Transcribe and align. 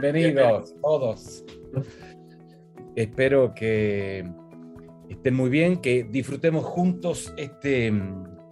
Bienvenidos 0.00 0.74
todos. 0.80 1.44
Espero 2.96 3.54
que 3.54 4.24
estén 5.10 5.34
muy 5.34 5.50
bien, 5.50 5.76
que 5.82 6.04
disfrutemos 6.04 6.64
juntos 6.64 7.34
este, 7.36 7.92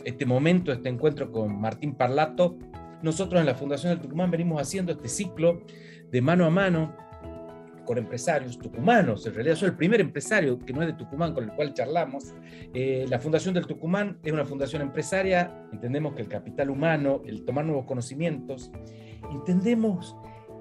este 0.04 0.26
momento, 0.26 0.72
este 0.72 0.90
encuentro 0.90 1.32
con 1.32 1.58
Martín 1.58 1.94
Parlato. 1.94 2.58
Nosotros 3.02 3.40
en 3.40 3.46
la 3.46 3.54
Fundación 3.54 3.94
del 3.94 4.02
Tucumán 4.02 4.30
venimos 4.30 4.60
haciendo 4.60 4.92
este 4.92 5.08
ciclo 5.08 5.62
de 6.10 6.20
mano 6.20 6.44
a 6.44 6.50
mano 6.50 6.94
con 7.86 7.96
empresarios 7.96 8.58
tucumanos. 8.58 9.26
En 9.26 9.34
realidad 9.34 9.56
soy 9.56 9.70
el 9.70 9.76
primer 9.76 10.02
empresario 10.02 10.58
que 10.58 10.74
no 10.74 10.82
es 10.82 10.88
de 10.88 10.92
Tucumán 10.92 11.32
con 11.32 11.44
el 11.44 11.52
cual 11.52 11.72
charlamos. 11.72 12.34
Eh, 12.74 13.06
la 13.08 13.18
Fundación 13.18 13.54
del 13.54 13.66
Tucumán 13.66 14.18
es 14.22 14.30
una 14.30 14.44
fundación 14.44 14.82
empresaria. 14.82 15.64
Entendemos 15.72 16.14
que 16.14 16.20
el 16.20 16.28
capital 16.28 16.68
humano, 16.68 17.22
el 17.24 17.46
tomar 17.46 17.64
nuevos 17.64 17.86
conocimientos, 17.86 18.70
entendemos 19.30 20.14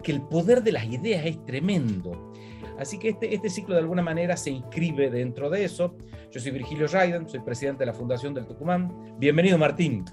que 0.07 0.13
el 0.13 0.21
poder 0.21 0.63
de 0.63 0.71
las 0.71 0.85
ideas 0.85 1.25
es 1.25 1.43
tremendo. 1.43 2.31
Así 2.79 2.97
que 2.97 3.09
este, 3.09 3.35
este 3.35 3.49
ciclo 3.49 3.75
de 3.75 3.81
alguna 3.81 4.01
manera 4.01 4.37
se 4.37 4.51
inscribe 4.51 5.09
dentro 5.09 5.49
de 5.49 5.65
eso. 5.65 5.97
Yo 6.31 6.39
soy 6.39 6.51
Virgilio 6.51 6.87
Raiden, 6.87 7.27
soy 7.27 7.41
presidente 7.41 7.79
de 7.79 7.87
la 7.87 7.93
Fundación 7.93 8.33
del 8.33 8.47
Tucumán. 8.47 8.89
Bienvenido, 9.19 9.57
Martín. 9.57 10.05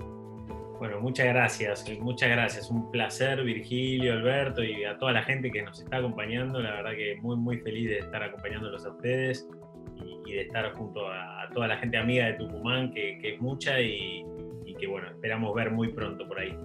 Bueno, 0.80 1.00
muchas 1.00 1.26
gracias, 1.26 1.84
muchas 2.00 2.28
gracias. 2.28 2.72
Un 2.72 2.90
placer, 2.90 3.44
Virgilio, 3.44 4.14
Alberto 4.14 4.64
y 4.64 4.82
a 4.82 4.98
toda 4.98 5.12
la 5.12 5.22
gente 5.22 5.48
que 5.52 5.62
nos 5.62 5.80
está 5.80 5.98
acompañando. 5.98 6.58
La 6.58 6.72
verdad 6.72 6.90
que 6.96 7.16
muy, 7.22 7.36
muy 7.36 7.58
feliz 7.58 7.88
de 7.88 7.98
estar 7.98 8.20
acompañándolos 8.20 8.84
a 8.84 8.90
ustedes 8.90 9.48
y, 10.26 10.32
de 10.32 10.40
estar 10.40 10.72
junto 10.72 11.08
a, 11.08 11.48
toda 11.54 11.68
la 11.68 11.76
gente 11.76 11.98
amiga 11.98 12.26
de 12.26 12.32
Tucumán, 12.32 12.92
que, 12.92 13.20
es 13.22 13.40
mucha 13.40 13.80
y, 13.80 14.24
y 14.66 14.74
que, 14.74 14.88
bueno, 14.88 15.06
esperamos 15.06 15.54
ver 15.54 15.70
muy 15.70 15.92
pronto 15.92 16.26
por 16.26 16.40
ahí. 16.40 16.58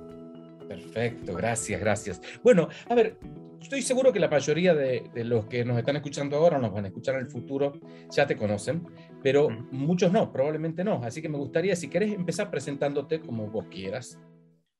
Perfecto, 0.69 1.33
gracias, 1.33 1.81
gracias. 1.81 2.21
Bueno, 2.43 2.69
a 2.87 2.93
ver, 2.93 3.17
estoy 3.59 3.81
seguro 3.81 4.13
que 4.13 4.19
la 4.19 4.27
mayoría 4.27 4.75
de, 4.75 5.09
los 5.25 5.47
que 5.47 5.65
nos 5.65 5.79
están 5.79 5.95
escuchando 5.95 6.37
ahora 6.37 6.57
o 6.57 6.61
nos 6.61 6.71
van 6.71 6.85
a 6.85 6.89
escuchar 6.89 7.15
en 7.15 7.21
el 7.21 7.27
futuro 7.27 7.73
ya 8.11 8.27
te 8.27 8.37
conocen, 8.37 8.85
pero 9.23 9.49
muchos 9.49 10.11
no, 10.11 10.31
probablemente 10.31 10.83
no. 10.83 11.01
Así 11.03 11.23
que 11.23 11.29
me 11.29 11.39
gustaría, 11.39 11.75
si 11.75 11.89
querés, 11.89 12.13
empezar 12.13 12.51
presentándote 12.51 13.19
como 13.19 13.47
vos 13.47 13.65
quieras. 13.65 14.19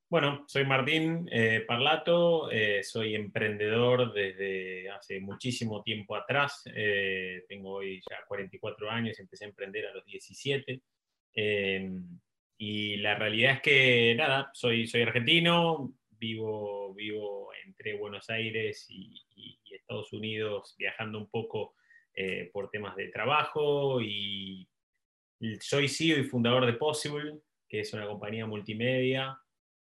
Bueno, 0.08 0.44
soy 0.48 0.64
Martín 0.64 1.28
eh, 1.32 1.64
Parlato, 1.68 2.52
eh, 2.52 2.84
soy 2.84 3.16
emprendedor 3.16 4.14
desde 4.14 4.92
hace 4.92 5.20
muchísimo 5.20 5.82
tiempo 5.82 6.16
atrás. 6.16 6.62
Eh, 6.76 7.46
tengo 7.50 7.78
hoy 7.78 8.00
ya 8.08 8.18
44 8.28 8.92
años, 8.92 9.20
empecé 9.20 9.46
a 9.46 9.48
emprender 9.48 9.88
a 9.88 9.94
los 9.96 10.06
17. 10.06 10.82
Y 12.62 12.98
la 12.98 13.16
realidad 13.16 13.54
es 13.54 13.62
que, 13.62 14.16
nada, 14.18 14.52
soy, 14.54 14.86
soy 14.86 15.04
argentino, 15.04 15.94
vivo, 16.10 16.94
vivo 16.94 17.50
entre 17.66 17.98
Buenos 17.98 18.30
Aires 18.30 18.86
y, 18.90 19.16
Estados 19.72 20.12
Unidos 20.14 20.76
viajando 20.78 21.18
un 21.18 21.30
poco 21.30 21.74
eh, 22.14 22.50
por 22.54 22.70
temas 22.70 22.96
de 22.96 23.08
trabajo 23.08 24.02
y 24.02 24.68
soy 25.62 25.88
CEO 25.88 26.20
y 26.20 26.26
fundador 26.26 26.66
de 26.66 26.74
Possible, 26.74 27.40
que 27.68 27.80
es 27.80 27.94
una 27.94 28.06
compañía 28.06 28.46
multimedia 28.46 29.40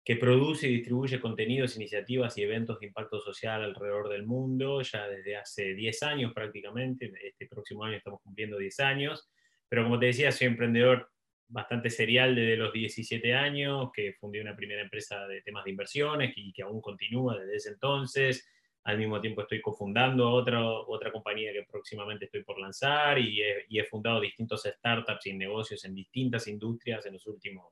que 0.03 0.15
produce 0.15 0.67
y 0.67 0.77
distribuye 0.77 1.19
contenidos, 1.21 1.75
iniciativas 1.75 2.37
y 2.37 2.43
eventos 2.43 2.79
de 2.79 2.87
impacto 2.87 3.19
social 3.21 3.63
alrededor 3.63 4.09
del 4.09 4.25
mundo, 4.25 4.81
ya 4.81 5.07
desde 5.07 5.37
hace 5.37 5.75
10 5.75 6.03
años 6.03 6.33
prácticamente, 6.33 7.11
este 7.23 7.47
próximo 7.47 7.83
año 7.83 7.97
estamos 7.97 8.21
cumpliendo 8.21 8.57
10 8.57 8.79
años, 8.81 9.29
pero 9.69 9.83
como 9.83 9.99
te 9.99 10.07
decía, 10.07 10.31
soy 10.31 10.47
emprendedor 10.47 11.11
bastante 11.47 11.89
serial 11.89 12.35
desde 12.35 12.57
los 12.57 12.73
17 12.73 13.33
años, 13.33 13.89
que 13.93 14.13
fundé 14.13 14.41
una 14.41 14.55
primera 14.55 14.81
empresa 14.81 15.27
de 15.27 15.41
temas 15.41 15.63
de 15.65 15.71
inversiones 15.71 16.33
y 16.35 16.51
que 16.51 16.63
aún 16.63 16.81
continúa 16.81 17.37
desde 17.37 17.55
ese 17.55 17.69
entonces. 17.69 18.47
Al 18.83 18.97
mismo 18.97 19.19
tiempo 19.19 19.41
estoy 19.41 19.61
cofundando 19.61 20.29
otra, 20.29 20.63
otra 20.63 21.11
compañía 21.11 21.51
que 21.51 21.63
próximamente 21.63 22.25
estoy 22.25 22.43
por 22.43 22.59
lanzar 22.59 23.17
y 23.17 23.41
he, 23.41 23.83
fundado 23.85 24.21
distintos 24.21 24.63
startups 24.63 25.25
y 25.25 25.33
negocios 25.33 25.83
en 25.85 25.95
distintas 25.95 26.47
industrias 26.47 27.05
en 27.05 27.13
los 27.13 27.25
últimos 27.25 27.65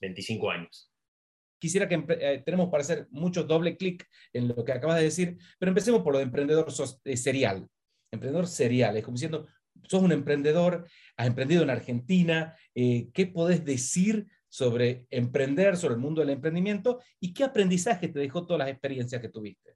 25 0.00 0.50
años 0.50 0.90
quisiera 1.64 1.88
que 1.88 2.04
eh, 2.20 2.42
tenemos 2.44 2.68
para 2.68 2.82
hacer 2.82 3.08
mucho 3.10 3.42
doble 3.44 3.78
clic 3.78 4.06
en 4.34 4.48
lo 4.48 4.62
que 4.66 4.72
acabas 4.72 4.98
de 4.98 5.04
decir, 5.04 5.38
pero 5.58 5.70
empecemos 5.70 6.02
por 6.02 6.12
lo 6.12 6.18
de 6.18 6.24
emprendedor 6.24 6.66
eh, 7.04 7.16
serial. 7.16 7.66
Emprendedor 8.10 8.46
serial, 8.46 8.98
es 8.98 9.02
como 9.02 9.14
diciendo, 9.14 9.48
sos 9.88 10.02
un 10.02 10.12
emprendedor, 10.12 10.86
has 11.16 11.26
emprendido 11.26 11.62
en 11.62 11.70
Argentina, 11.70 12.56
eh, 12.74 13.08
¿qué 13.12 13.26
podés 13.26 13.64
decir 13.64 14.26
sobre 14.48 15.06
emprender, 15.10 15.76
sobre 15.76 15.94
el 15.94 16.00
mundo 16.00 16.20
del 16.20 16.30
emprendimiento 16.30 17.00
y 17.18 17.34
qué 17.34 17.44
aprendizaje 17.44 18.08
te 18.08 18.20
dejó 18.20 18.46
todas 18.46 18.60
las 18.60 18.68
experiencias 18.68 19.20
que 19.20 19.28
tuviste? 19.28 19.74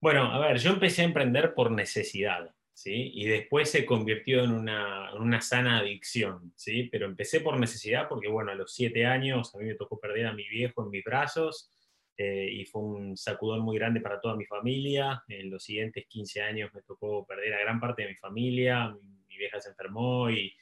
Bueno, 0.00 0.24
a 0.24 0.38
ver, 0.38 0.58
yo 0.58 0.70
empecé 0.70 1.02
a 1.02 1.06
emprender 1.06 1.54
por 1.54 1.70
necesidad, 1.70 2.50
¿sí? 2.74 3.12
Y 3.14 3.26
después 3.26 3.70
se 3.70 3.86
convirtió 3.86 4.44
en 4.44 4.50
una, 4.50 5.40
sana 5.40 5.78
adicción, 5.78 6.52
¿sí? 6.56 6.88
Pero 6.92 7.06
empecé 7.06 7.40
por 7.40 7.58
necesidad 7.58 8.08
porque, 8.08 8.28
bueno, 8.28 8.50
a 8.50 8.54
los 8.54 8.74
siete 8.74 9.06
años 9.06 9.54
a 9.54 9.58
mí 9.58 9.64
me 9.64 9.76
tocó 9.76 9.98
perder 9.98 10.26
a 10.26 10.34
mi 10.34 10.46
viejo 10.48 10.82
en 10.84 10.90
mis 10.90 11.04
brazos 11.04 11.70
eh, 12.16 12.48
y 12.48 12.64
fue 12.64 12.82
un 12.82 13.16
sacudón 13.16 13.60
muy 13.60 13.76
grande 13.76 14.00
para 14.00 14.20
toda 14.20 14.36
mi 14.36 14.44
familia. 14.44 15.22
En 15.28 15.50
los 15.50 15.64
siguientes 15.64 16.06
15 16.08 16.42
años 16.42 16.70
me 16.72 16.82
tocó 16.82 17.26
perder 17.26 17.54
a 17.54 17.60
gran 17.60 17.80
parte 17.80 18.02
de 18.02 18.08
mi 18.08 18.14
familia, 18.14 18.88
mi, 18.90 19.36
vieja 19.36 19.60
se 19.60 19.70
enfermó 19.70 20.30
y 20.30 20.54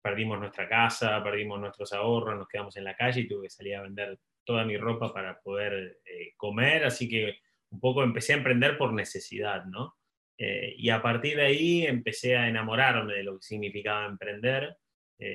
perdimos 0.00 0.38
nuestra 0.38 0.68
casa, 0.68 1.20
perdimos 1.22 1.58
nuestros 1.58 1.92
ahorros, 1.92 2.38
nos 2.38 2.46
quedamos 2.46 2.76
en 2.76 2.84
la 2.84 2.94
calle 2.94 3.22
y 3.22 3.28
tuve 3.28 3.46
que 3.46 3.50
salir 3.50 3.74
a 3.74 3.82
vender 3.82 4.20
toda 4.44 4.64
mi 4.64 4.76
ropa 4.76 5.12
para 5.12 5.40
poder 5.40 5.98
eh, 6.04 6.32
comer, 6.36 6.84
así 6.84 7.08
que 7.08 7.38
un 7.70 7.80
poco 7.80 8.04
empecé 8.04 8.32
a 8.32 8.36
emprender 8.36 8.78
por 8.78 8.92
necesidad, 8.92 9.64
¿no? 9.64 9.96
Eh, 10.38 10.74
y 10.78 10.90
a 10.90 11.02
partir 11.02 11.36
de 11.36 11.42
ahí 11.42 11.86
empecé 11.86 12.36
a 12.36 12.48
enamorarme 12.48 13.14
de 13.14 13.24
lo 13.24 13.36
que 13.36 13.42
significaba 13.42 14.06
emprender. 14.06 14.76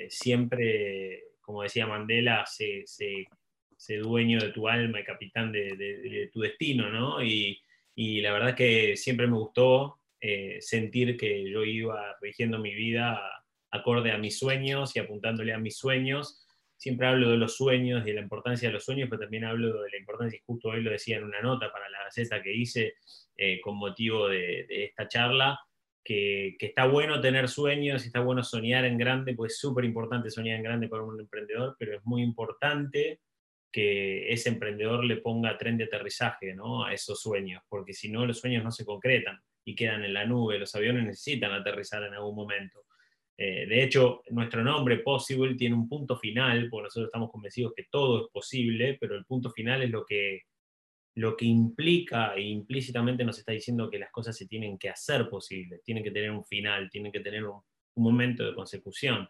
siempre, 0.08 1.26
como 1.42 1.62
decía 1.62 1.86
Mandela, 1.86 2.46
se, 2.46 2.84
se 2.88 3.28
ese 3.78 3.98
dueño 3.98 4.40
de 4.40 4.52
tu 4.52 4.68
alma 4.68 5.00
y 5.00 5.04
capitán 5.04 5.52
de, 5.52 6.30
tu 6.32 6.42
destino, 6.42 6.90
¿no? 6.90 7.24
Y, 7.24 7.62
la 7.96 8.34
verdad 8.34 8.56
que 8.56 8.98
siempre 8.98 9.28
me 9.28 9.38
gustó 9.38 10.00
eh, 10.20 10.58
sentir 10.60 11.16
que 11.18 11.50
yo 11.50 11.64
iba 11.64 12.16
rigiendo 12.22 12.60
mi 12.60 12.74
vida 12.74 13.22
acorde 13.72 14.12
a 14.12 14.18
mis 14.18 14.38
sueños 14.38 14.96
y 14.96 15.00
apuntándole 15.00 15.54
a 15.54 15.60
mis 15.60 15.78
sueños. 15.78 16.46
Siempre 16.78 17.08
hablo 17.08 17.30
de 17.32 17.38
los 17.38 17.56
sueños 17.56 18.04
y 18.04 18.10
de 18.10 18.16
la 18.16 18.22
importancia 18.22 18.68
de 18.68 18.74
los 18.74 18.84
sueños, 18.84 19.08
pero 19.10 19.22
también 19.22 19.46
hablo 19.46 19.82
de 19.82 19.90
la 19.90 19.98
importancia, 19.98 20.38
y 20.38 20.44
justo 20.46 20.70
hoy 20.70 20.82
lo 20.82 20.92
decía 20.92 21.18
en 21.18 21.24
una 21.24 21.42
nota 21.42 21.72
para 21.72 21.90
la 21.90 22.04
gaceta 22.04 22.42
que 22.42 22.54
hice 22.54 22.96
eh, 23.38 23.62
con 23.62 23.78
motivo 23.78 24.28
de, 24.28 24.66
esta 24.70 25.08
charla, 25.08 25.60
que, 26.04 26.56
que, 26.60 26.68
está 26.68 26.86
bueno 26.86 27.20
tener 27.22 27.48
sueños 27.48 28.04
y 28.04 28.08
está 28.08 28.20
bueno 28.20 28.44
soñar 28.44 28.86
en 28.86 28.98
grande, 28.98 29.34
pues 29.34 29.54
es 29.54 29.60
súper 29.60 29.86
importante 29.86 30.30
soñar 30.30 30.58
en 30.58 30.64
grande 30.64 30.88
para 30.88 31.04
un 31.04 31.20
emprendedor, 31.20 31.76
pero 31.80 31.96
es 31.96 32.06
muy 32.06 32.22
importante 32.22 33.22
que 33.76 34.32
ese 34.32 34.48
emprendedor 34.48 35.04
le 35.04 35.18
ponga 35.18 35.58
tren 35.58 35.78
de 35.78 35.84
aterrizaje 35.84 36.56
¿no? 36.56 36.86
a 36.86 36.94
esos 36.94 37.20
sueños, 37.20 37.62
porque 37.68 37.92
si 37.92 38.10
no 38.10 38.26
los 38.26 38.40
sueños 38.40 38.64
no 38.64 38.72
se 38.72 38.86
concretan 38.86 39.38
y 39.66 39.76
quedan 39.76 40.06
en 40.06 40.14
la 40.14 40.26
nube, 40.26 40.58
los 40.58 40.74
aviones 40.76 41.04
necesitan 41.04 41.52
aterrizar 41.52 42.02
en 42.04 42.14
algún 42.14 42.38
momento. 42.38 42.86
Eh, 43.38 43.66
de 43.68 43.84
hecho, 43.84 44.22
nuestro 44.30 44.64
nombre 44.64 45.00
Possible 45.00 45.56
tiene 45.56 45.76
un 45.76 45.90
punto 45.90 46.16
final, 46.16 46.70
porque 46.70 46.84
nosotros 46.84 47.10
estamos 47.10 47.30
convencidos 47.30 47.74
que 47.76 47.88
todo 47.92 48.24
es 48.24 48.32
posible, 48.32 48.98
pero 48.98 49.14
el 49.14 49.26
punto 49.26 49.52
final 49.52 49.82
es 49.82 49.90
lo 49.90 50.06
que, 50.06 50.44
lo 51.16 51.36
que 51.36 51.44
implica 51.44 52.34
e 52.34 52.44
implícitamente 52.44 53.26
nos 53.26 53.40
está 53.40 53.52
diciendo 53.52 53.90
que 53.90 54.00
las 54.00 54.10
cosas 54.10 54.38
se 54.38 54.48
tienen 54.48 54.78
que 54.78 54.88
hacer 54.88 55.28
posibles, 55.28 55.84
tienen 55.84 56.02
que 56.02 56.12
tener 56.12 56.32
un 56.32 56.46
final, 56.46 56.90
tienen 56.90 57.12
que 57.12 57.20
tener 57.20 57.44
un, 57.44 57.60
un 57.96 58.04
momento 58.06 58.46
de 58.46 58.56
consecución. 58.56 59.28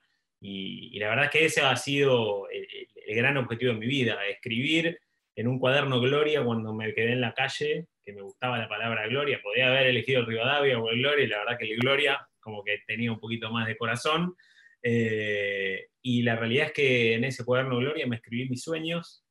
Y, 0.47 0.99
la 0.99 1.09
verdad 1.09 1.25
es 1.25 1.31
que 1.31 1.45
ese 1.45 1.61
ha 1.61 1.75
sido 1.75 2.47
el, 2.49 2.67
gran 3.15 3.37
objetivo 3.37 3.73
de 3.73 3.79
mi 3.79 3.87
vida, 3.87 4.17
escribir 4.27 4.99
en 5.35 5.47
un 5.47 5.59
cuaderno 5.59 5.99
Gloria 5.99 6.43
cuando 6.43 6.73
me 6.73 6.93
quedé 6.93 7.13
en 7.13 7.21
la 7.21 7.33
calle, 7.33 7.87
que 8.03 8.13
me 8.13 8.21
gustaba 8.21 8.57
la 8.57 8.69
palabra 8.69 9.07
Gloria, 9.07 9.41
podía 9.41 9.69
haber 9.69 9.87
elegido 9.87 10.19
el 10.19 10.27
Rivadavia 10.27 10.79
o 10.79 10.89
el 10.89 10.99
Gloria, 10.99 11.25
y 11.25 11.27
la 11.27 11.39
verdad 11.39 11.57
que 11.57 11.71
el 11.71 11.79
Gloria 11.79 12.27
como 12.39 12.63
que 12.63 12.79
tenía 12.85 13.11
un 13.11 13.19
poquito 13.19 13.49
más 13.49 13.67
de 13.67 13.77
corazón. 13.77 14.35
Eh, 14.83 15.87
y 16.03 16.21
la 16.21 16.35
realidad 16.35 16.67
es 16.67 16.73
que 16.73 17.13
en 17.15 17.23
ese 17.23 17.43
cuaderno 17.43 17.77
Gloria 17.77 18.05
me 18.05 18.17
escribí 18.17 18.47
mis 18.47 18.61
sueños 18.61 19.25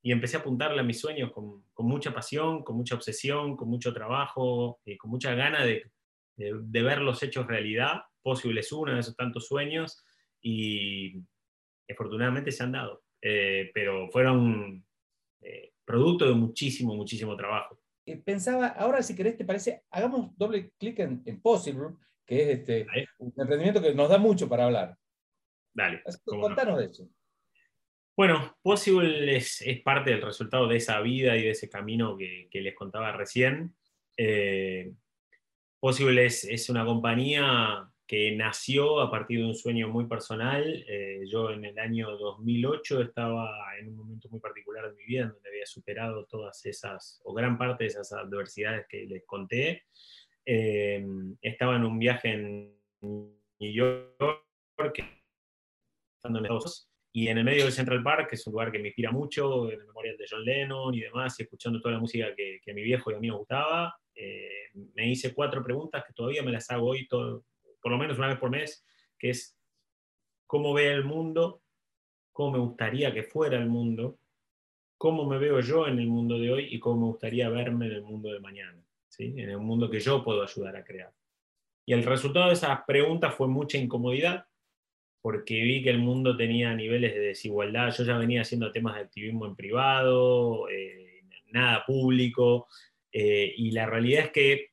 y 0.00 0.12
empecé 0.12 0.36
a 0.36 0.40
apuntarle 0.40 0.80
a 0.80 0.84
mis 0.84 1.00
sueños 1.00 1.32
con, 1.32 1.64
mucha 1.78 2.14
pasión, 2.14 2.62
con 2.62 2.76
mucha 2.76 2.94
obsesión, 2.94 3.56
con 3.56 3.68
mucho 3.68 3.92
trabajo, 3.92 4.80
y 4.84 4.96
con 4.96 5.10
mucha 5.10 5.34
gana 5.34 5.64
de, 5.64 5.90
de, 6.36 6.82
ver 6.82 7.00
los 7.00 7.20
hechos 7.22 7.48
realidad. 7.48 8.02
Posible 8.22 8.60
uno 8.72 8.94
de 8.94 9.00
esos 9.00 9.16
tantos 9.16 9.48
sueños 9.48 10.04
y 10.42 11.22
afortunadamente 11.88 12.52
se 12.52 12.62
han 12.62 12.72
dado, 12.72 13.02
eh, 13.20 13.70
pero 13.72 14.10
fueron 14.10 14.84
eh, 15.40 15.72
producto 15.84 16.26
de 16.26 16.34
muchísimo, 16.34 16.94
muchísimo 16.94 17.36
trabajo. 17.36 17.78
Eh, 18.06 18.16
pensaba, 18.16 18.68
ahora 18.68 19.02
si 19.02 19.14
querés, 19.14 19.36
te 19.36 19.44
parece, 19.44 19.84
hagamos 19.90 20.36
doble 20.36 20.72
clic 20.78 20.98
en, 20.98 21.40
Possible, 21.40 21.90
que 22.26 22.42
es 22.42 22.58
este, 22.58 22.86
un 23.18 23.32
emprendimiento 23.36 23.80
que 23.80 23.94
nos 23.94 24.08
da 24.08 24.18
mucho 24.18 24.48
para 24.48 24.64
hablar. 24.64 24.96
Dale. 25.72 26.02
contanos 26.24 26.78
de 26.78 26.86
eso. 26.86 27.08
Bueno, 28.16 28.56
Possible 28.62 29.36
es, 29.36 29.62
es, 29.62 29.80
parte 29.80 30.10
del 30.10 30.20
resultado 30.20 30.68
de 30.68 30.76
esa 30.76 31.00
vida 31.00 31.36
y 31.36 31.42
de 31.42 31.50
ese 31.50 31.70
camino 31.70 32.16
que, 32.16 32.48
que 32.50 32.60
les 32.60 32.74
contaba 32.74 33.12
recién. 33.12 33.74
Eh, 34.16 34.92
Possible 35.80 36.26
es, 36.26 36.68
una 36.68 36.84
compañía 36.84 37.90
que 38.12 38.30
nació 38.36 39.00
a 39.00 39.10
partir 39.10 39.38
de 39.38 39.46
un 39.46 39.54
sueño 39.54 39.88
muy 39.88 40.06
personal. 40.06 40.84
Eh, 40.86 41.22
yo 41.26 41.48
en 41.48 41.64
el 41.64 41.78
año 41.78 42.10
2008 42.18 43.00
estaba 43.00 43.50
en 43.80 43.88
un 43.88 43.96
momento 43.96 44.28
muy 44.28 44.38
particular 44.38 44.86
de 44.86 44.94
mi 44.94 45.04
vida, 45.06 45.28
donde 45.28 45.48
había 45.48 45.64
superado 45.64 46.26
todas 46.26 46.62
esas, 46.66 47.22
o 47.24 47.32
gran 47.32 47.56
parte 47.56 47.84
de 47.84 47.88
esas 47.88 48.12
adversidades 48.12 48.84
que 48.86 49.06
les 49.06 49.24
conté. 49.24 49.84
Eh, 50.44 51.02
estaba 51.40 51.76
en 51.76 51.84
un 51.84 51.98
viaje 51.98 52.32
en 52.32 52.76
New 53.00 53.72
York, 53.72 54.14
y 57.14 57.28
en 57.28 57.38
el 57.38 57.44
medio 57.44 57.64
del 57.64 57.72
Central 57.72 58.02
Park, 58.02 58.28
que 58.28 58.34
es 58.34 58.46
un 58.46 58.52
lugar 58.52 58.70
que 58.70 58.78
me 58.78 58.88
inspira 58.88 59.10
mucho, 59.10 59.70
en 59.70 59.80
el 59.80 60.16
de 60.18 60.26
John 60.28 60.44
Lennon 60.44 60.94
y 60.94 61.00
demás, 61.00 61.40
escuchando 61.40 61.80
toda 61.80 61.94
la 61.94 62.00
música 62.00 62.26
que, 62.36 62.60
que 62.62 62.72
a 62.72 62.74
mi 62.74 62.82
viejo 62.82 63.10
y 63.10 63.14
a 63.14 63.18
mí 63.18 63.28
nos 63.28 63.38
gustaba, 63.38 63.96
eh, 64.14 64.68
me 64.94 65.08
hice 65.08 65.32
cuatro 65.32 65.64
preguntas 65.64 66.04
que 66.06 66.12
todavía 66.12 66.42
me 66.42 66.52
las 66.52 66.70
hago 66.70 66.88
hoy, 66.88 67.08
por 67.82 67.92
lo 67.92 67.98
menos 67.98 68.18
una 68.18 68.28
vez 68.28 68.38
por 68.38 68.50
mes, 68.50 68.84
que 69.18 69.30
es 69.30 69.58
cómo 70.46 70.72
ve 70.72 70.92
el 70.92 71.04
mundo, 71.04 71.62
cómo 72.32 72.52
me 72.52 72.58
gustaría 72.58 73.12
que 73.12 73.24
fuera 73.24 73.58
el 73.58 73.66
mundo, 73.66 74.18
cómo 74.96 75.26
me 75.26 75.38
veo 75.38 75.60
yo 75.60 75.86
en 75.88 75.98
el 75.98 76.06
mundo 76.06 76.38
de 76.38 76.52
hoy 76.52 76.68
y 76.70 76.78
cómo 76.78 77.00
me 77.00 77.06
gustaría 77.12 77.48
verme 77.48 77.86
en 77.86 77.92
el 77.92 78.02
mundo 78.02 78.32
de 78.32 78.40
mañana, 78.40 78.80
¿sí? 79.08 79.34
en 79.36 79.50
el 79.50 79.58
mundo 79.58 79.90
que 79.90 80.00
yo 80.00 80.22
puedo 80.22 80.42
ayudar 80.42 80.76
a 80.76 80.84
crear. 80.84 81.12
Y 81.84 81.92
el 81.92 82.04
resultado 82.04 82.46
de 82.46 82.52
esas 82.52 82.84
preguntas 82.86 83.34
fue 83.34 83.48
mucha 83.48 83.78
incomodidad, 83.78 84.46
porque 85.20 85.62
vi 85.62 85.82
que 85.82 85.90
el 85.90 85.98
mundo 85.98 86.36
tenía 86.36 86.74
niveles 86.74 87.14
de 87.14 87.20
desigualdad. 87.20 87.94
Yo 87.96 88.04
ya 88.04 88.18
venía 88.18 88.42
haciendo 88.42 88.72
temas 88.72 88.96
de 88.96 89.02
activismo 89.02 89.46
en 89.46 89.56
privado, 89.56 90.68
eh, 90.68 91.22
nada 91.46 91.84
público, 91.84 92.66
eh, 93.12 93.52
y 93.56 93.70
la 93.70 93.86
realidad 93.86 94.26
es 94.26 94.30
que 94.30 94.71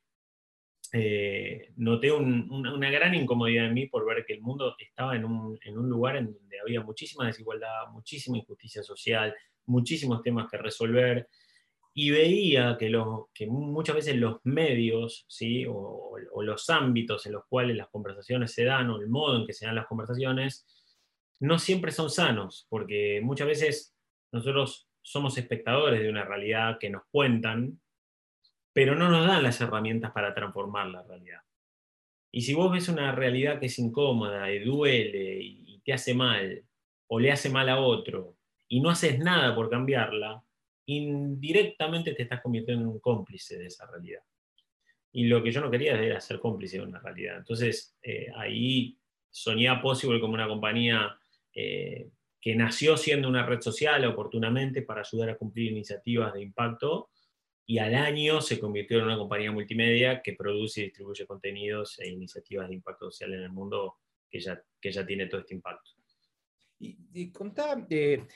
eh, 0.92 1.72
noté 1.76 2.10
una 2.10 2.90
gran 2.90 3.14
incomodidad 3.14 3.66
en 3.66 3.74
mí 3.74 3.86
por 3.86 4.04
ver 4.04 4.24
que 4.26 4.32
el 4.32 4.40
mundo 4.40 4.74
estaba 4.78 5.14
en 5.14 5.24
un, 5.24 5.58
lugar 5.88 6.16
en 6.16 6.32
donde 6.32 6.60
había 6.60 6.80
muchísima 6.82 7.26
desigualdad, 7.26 7.88
muchísima 7.92 8.38
injusticia 8.38 8.82
social, 8.82 9.34
muchísimos 9.66 10.22
temas 10.22 10.50
que 10.50 10.56
resolver, 10.56 11.28
y 11.94 12.10
veía 12.10 12.76
que, 12.78 13.46
muchas 13.46 13.96
veces 13.96 14.16
los 14.16 14.38
medios 14.44 15.26
¿sí? 15.28 15.64
O, 15.68 16.16
los 16.42 16.70
ámbitos 16.70 17.26
en 17.26 17.32
los 17.32 17.44
cuales 17.46 17.76
las 17.76 17.88
conversaciones 17.88 18.52
se 18.52 18.64
dan, 18.64 18.90
o 18.90 18.98
el 18.98 19.08
modo 19.08 19.38
en 19.38 19.46
que 19.46 19.52
se 19.52 19.66
dan 19.66 19.76
las 19.76 19.86
conversaciones, 19.86 20.66
no 21.38 21.58
siempre 21.58 21.92
son 21.92 22.10
sanos, 22.10 22.66
porque 22.68 23.20
muchas 23.22 23.46
veces 23.46 23.94
nosotros 24.32 24.88
somos 25.02 25.38
espectadores 25.38 26.00
de 26.00 26.10
una 26.10 26.24
realidad 26.24 26.78
que 26.78 26.90
nos 26.90 27.02
cuentan, 27.10 27.80
pero 28.72 28.94
no 28.94 29.08
nos 29.08 29.26
dan 29.26 29.42
las 29.42 29.60
herramientas 29.60 30.12
para 30.12 30.34
transformar 30.34 30.88
la 30.88 31.02
realidad. 31.02 31.40
Y 32.32 32.42
si 32.42 32.54
vos 32.54 32.70
ves 32.70 32.88
una 32.88 33.12
realidad 33.12 33.58
que 33.58 33.66
es 33.66 33.78
incómoda 33.78 34.52
y 34.52 34.60
duele 34.60 35.40
y 35.42 35.80
te 35.84 35.92
hace 35.92 36.14
mal, 36.14 36.64
o 37.08 37.18
le 37.18 37.32
hace 37.32 37.50
mal 37.50 37.68
a 37.68 37.80
otro, 37.80 38.36
y 38.68 38.80
no 38.80 38.90
haces 38.90 39.18
nada 39.18 39.54
por 39.54 39.68
cambiarla, 39.68 40.42
indirectamente 40.86 42.14
te 42.14 42.22
estás 42.22 42.40
convirtiendo 42.40 42.84
en 42.84 42.90
un 42.90 43.00
cómplice 43.00 43.58
de 43.58 43.66
esa 43.66 43.86
realidad. 43.90 44.22
Y 45.12 45.24
lo 45.24 45.42
que 45.42 45.50
yo 45.50 45.60
no 45.60 45.70
quería 45.70 46.00
era 46.00 46.20
ser 46.20 46.38
cómplice 46.38 46.78
de 46.78 46.84
una 46.84 47.00
realidad. 47.00 47.38
Entonces, 47.38 47.96
eh, 48.02 48.28
ahí 48.36 48.96
soñé 49.28 49.68
Possible 49.80 50.20
como 50.20 50.34
una 50.34 50.46
compañía 50.46 51.18
eh, 51.52 52.10
que 52.40 52.54
nació 52.54 52.96
siendo 52.96 53.28
una 53.28 53.44
red 53.44 53.60
social 53.60 54.04
oportunamente 54.04 54.82
para 54.82 55.00
ayudar 55.00 55.30
a 55.30 55.36
cumplir 55.36 55.72
iniciativas 55.72 56.32
de 56.32 56.42
impacto 56.42 57.09
y 57.70 57.78
al 57.78 57.94
año 57.94 58.40
se 58.40 58.58
convirtió 58.58 58.98
en 58.98 59.04
una 59.04 59.16
compañía 59.16 59.52
multimedia 59.52 60.20
que 60.22 60.32
produce 60.32 60.80
y 60.80 60.84
distribuye 60.86 61.24
contenidos 61.24 62.00
e 62.00 62.08
iniciativas 62.08 62.68
de 62.68 62.74
impacto 62.74 63.12
social 63.12 63.32
en 63.32 63.42
el 63.42 63.52
mundo 63.52 63.98
que 64.28 64.40
ya, 64.40 64.60
que 64.80 64.90
ya 64.90 65.06
tiene 65.06 65.26
todo 65.26 65.42
este 65.42 65.54
impacto. 65.54 65.92
Y, 66.80 66.98
y 67.14 67.30
contá 67.30 67.86
eh, 67.88 68.26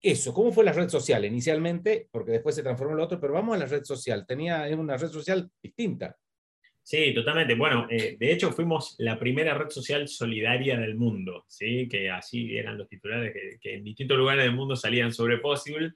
eso, 0.00 0.32
¿cómo 0.32 0.52
fue 0.52 0.62
la 0.62 0.72
red 0.72 0.88
social 0.88 1.24
inicialmente? 1.24 2.08
Porque 2.08 2.30
después 2.30 2.54
se 2.54 2.62
transformó 2.62 2.92
en 2.92 2.98
lo 2.98 3.04
otro, 3.04 3.18
pero 3.18 3.32
vamos 3.32 3.56
a 3.56 3.58
la 3.58 3.66
red 3.66 3.82
social. 3.82 4.24
Tenía 4.24 4.64
una 4.76 4.96
red 4.96 5.08
social 5.08 5.50
distinta. 5.60 6.16
Sí, 6.84 7.12
totalmente. 7.12 7.56
Bueno, 7.56 7.88
eh, 7.90 8.16
de 8.16 8.32
hecho 8.32 8.52
fuimos 8.52 8.94
la 8.98 9.18
primera 9.18 9.54
red 9.54 9.70
social 9.70 10.06
solidaria 10.06 10.78
del 10.78 10.94
mundo, 10.94 11.46
¿sí? 11.48 11.88
que 11.88 12.10
así 12.10 12.56
eran 12.56 12.78
los 12.78 12.88
titulares 12.88 13.32
que, 13.32 13.58
que 13.60 13.74
en 13.74 13.82
distintos 13.82 14.16
lugares 14.16 14.44
del 14.44 14.54
mundo 14.54 14.76
salían 14.76 15.12
sobre 15.12 15.38
Possible 15.38 15.94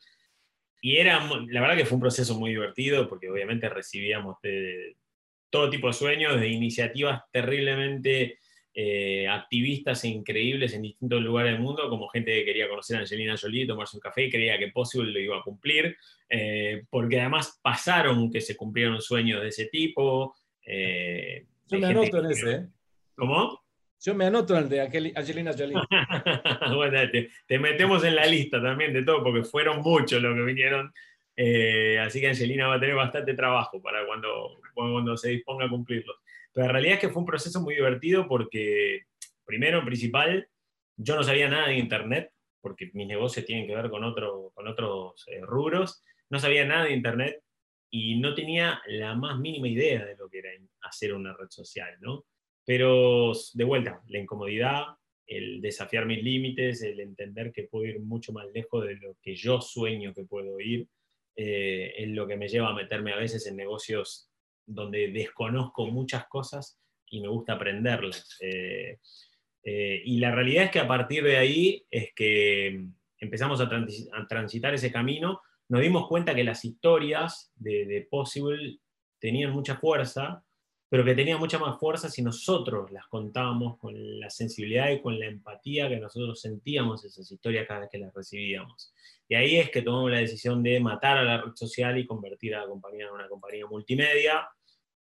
y 0.80 0.96
era, 0.96 1.28
la 1.48 1.60
verdad 1.60 1.76
que 1.76 1.84
fue 1.84 1.96
un 1.96 2.02
proceso 2.02 2.38
muy 2.38 2.50
divertido, 2.50 3.08
porque 3.08 3.28
obviamente 3.28 3.68
recibíamos 3.68 4.36
de 4.42 4.96
todo 5.50 5.68
tipo 5.68 5.88
de 5.88 5.92
sueños, 5.92 6.40
de 6.40 6.48
iniciativas 6.48 7.22
terriblemente 7.30 8.38
eh, 8.72 9.26
activistas 9.28 10.04
e 10.04 10.08
increíbles 10.08 10.72
en 10.74 10.82
distintos 10.82 11.20
lugares 11.20 11.52
del 11.52 11.60
mundo, 11.60 11.90
como 11.90 12.08
gente 12.08 12.32
que 12.32 12.44
quería 12.44 12.68
conocer 12.68 12.96
a 12.96 13.00
Angelina 13.00 13.36
Jolie, 13.36 13.66
tomarse 13.66 13.96
un 13.96 14.00
café 14.00 14.24
y 14.24 14.30
creía 14.30 14.58
que 14.58 14.68
Possible 14.68 15.10
lo 15.10 15.18
iba 15.18 15.38
a 15.38 15.42
cumplir, 15.42 15.96
eh, 16.28 16.84
porque 16.88 17.20
además 17.20 17.58
pasaron 17.62 18.30
que 18.30 18.40
se 18.40 18.56
cumplieron 18.56 19.00
sueños 19.00 19.42
de 19.42 19.48
ese 19.48 19.66
tipo. 19.66 20.36
Eh, 20.64 21.46
Yo 21.66 21.78
me 21.78 21.86
anoto 21.88 22.18
en 22.18 22.30
ese. 22.30 22.66
¿Cómo? 23.16 23.60
Yo 24.02 24.14
me 24.14 24.24
anoto 24.24 24.56
el 24.56 24.68
de 24.68 24.80
Angelina 24.80 25.52
Jolie. 25.52 25.76
bueno, 26.74 26.98
te, 27.46 27.58
metemos 27.58 28.02
en 28.04 28.16
la 28.16 28.24
lista 28.24 28.60
también 28.60 28.94
de 28.94 29.02
todo, 29.02 29.22
porque 29.22 29.44
fueron 29.44 29.82
muchos 29.82 30.22
los 30.22 30.34
que 30.34 30.42
vinieron. 30.42 30.90
Eh, 31.36 31.98
así 31.98 32.18
que 32.18 32.28
Angelina 32.28 32.66
va 32.66 32.76
a 32.76 32.80
tener 32.80 32.96
bastante 32.96 33.34
trabajo 33.34 33.82
para 33.82 34.06
cuando, 34.06 34.60
cuando 34.72 35.16
se 35.18 35.30
disponga 35.30 35.66
a 35.66 35.68
cumplirlo. 35.68 36.14
Pero 36.52 36.66
la 36.66 36.72
realidad 36.72 36.94
es 36.94 37.00
que 37.00 37.08
fue 37.10 37.20
un 37.20 37.26
proceso 37.26 37.60
muy 37.60 37.74
divertido 37.74 38.26
porque, 38.26 39.02
primero, 39.44 39.80
en 39.80 39.84
principal, 39.84 40.48
yo 40.96 41.16
no 41.16 41.22
sabía 41.22 41.48
nada 41.48 41.68
de 41.68 41.76
Internet, 41.76 42.32
porque 42.62 42.90
mis 42.94 43.06
negocios 43.06 43.44
tienen 43.44 43.66
que 43.66 43.74
ver 43.74 43.90
con, 43.90 44.02
otro, 44.04 44.50
con 44.54 44.66
otros 44.66 45.26
eh, 45.28 45.40
rubros. 45.42 46.02
No 46.30 46.38
sabía 46.38 46.64
nada 46.64 46.84
de 46.84 46.92
Internet 46.92 47.42
y 47.90 48.18
no 48.18 48.34
tenía 48.34 48.80
la 48.86 49.14
más 49.14 49.38
mínima 49.38 49.68
idea 49.68 50.06
de 50.06 50.16
lo 50.16 50.30
que 50.30 50.38
era 50.38 50.50
hacer 50.82 51.12
una 51.12 51.34
red 51.36 51.48
social, 51.50 51.98
¿no? 52.00 52.24
Pero 52.70 53.32
de 53.54 53.64
vuelta, 53.64 54.00
la 54.06 54.20
incomodidad, 54.20 54.84
el 55.26 55.60
desafiar 55.60 56.06
mis 56.06 56.22
límites, 56.22 56.80
el 56.82 57.00
entender 57.00 57.50
que 57.50 57.64
puedo 57.64 57.84
ir 57.84 57.98
mucho 57.98 58.32
más 58.32 58.46
lejos 58.54 58.86
de 58.86 58.94
lo 58.94 59.16
que 59.20 59.34
yo 59.34 59.60
sueño 59.60 60.14
que 60.14 60.22
puedo 60.22 60.60
ir, 60.60 60.86
eh, 61.34 61.92
es 61.98 62.08
lo 62.10 62.28
que 62.28 62.36
me 62.36 62.46
lleva 62.46 62.68
a 62.68 62.74
meterme 62.74 63.12
a 63.12 63.16
veces 63.16 63.44
en 63.48 63.56
negocios 63.56 64.30
donde 64.64 65.08
desconozco 65.08 65.88
muchas 65.88 66.28
cosas 66.28 66.78
y 67.08 67.20
me 67.20 67.26
gusta 67.26 67.54
aprenderlas. 67.54 68.38
Eh, 68.40 68.98
eh, 69.64 70.02
y 70.04 70.20
la 70.20 70.32
realidad 70.32 70.66
es 70.66 70.70
que 70.70 70.78
a 70.78 70.86
partir 70.86 71.24
de 71.24 71.38
ahí 71.38 71.84
es 71.90 72.14
que 72.14 72.84
empezamos 73.18 73.60
a, 73.60 73.68
transitar 74.28 74.74
ese 74.74 74.92
camino, 74.92 75.40
nos 75.68 75.80
dimos 75.80 76.06
cuenta 76.06 76.36
que 76.36 76.44
las 76.44 76.64
historias 76.64 77.50
de, 77.56 77.84
de 77.86 78.02
Possible 78.02 78.78
tenían 79.18 79.50
mucha 79.50 79.74
fuerza 79.74 80.44
pero 80.90 81.04
que 81.04 81.14
tenía 81.14 81.38
mucha 81.38 81.56
más 81.60 81.78
fuerza 81.78 82.10
si 82.10 82.20
nosotros 82.20 82.90
las 82.90 83.06
contábamos 83.06 83.78
con 83.78 83.94
la 84.18 84.28
sensibilidad 84.28 84.90
y 84.90 85.00
con 85.00 85.20
la 85.20 85.26
empatía 85.26 85.88
que 85.88 86.00
nosotros 86.00 86.40
sentíamos 86.40 87.04
esas 87.04 87.30
historias 87.30 87.68
cada 87.68 87.80
vez 87.80 87.90
que 87.92 87.98
las 87.98 88.12
recibíamos. 88.12 88.92
Y 89.28 89.36
ahí 89.36 89.56
es 89.56 89.70
que 89.70 89.82
tomamos 89.82 90.10
la 90.10 90.18
decisión 90.18 90.64
de 90.64 90.80
matar 90.80 91.16
a 91.16 91.22
la 91.22 91.42
red 91.42 91.52
social 91.54 91.96
y 91.96 92.08
convertir 92.08 92.56
a 92.56 92.62
la 92.62 92.66
compañía 92.66 93.06
en 93.06 93.12
una 93.12 93.28
compañía 93.28 93.66
multimedia 93.66 94.48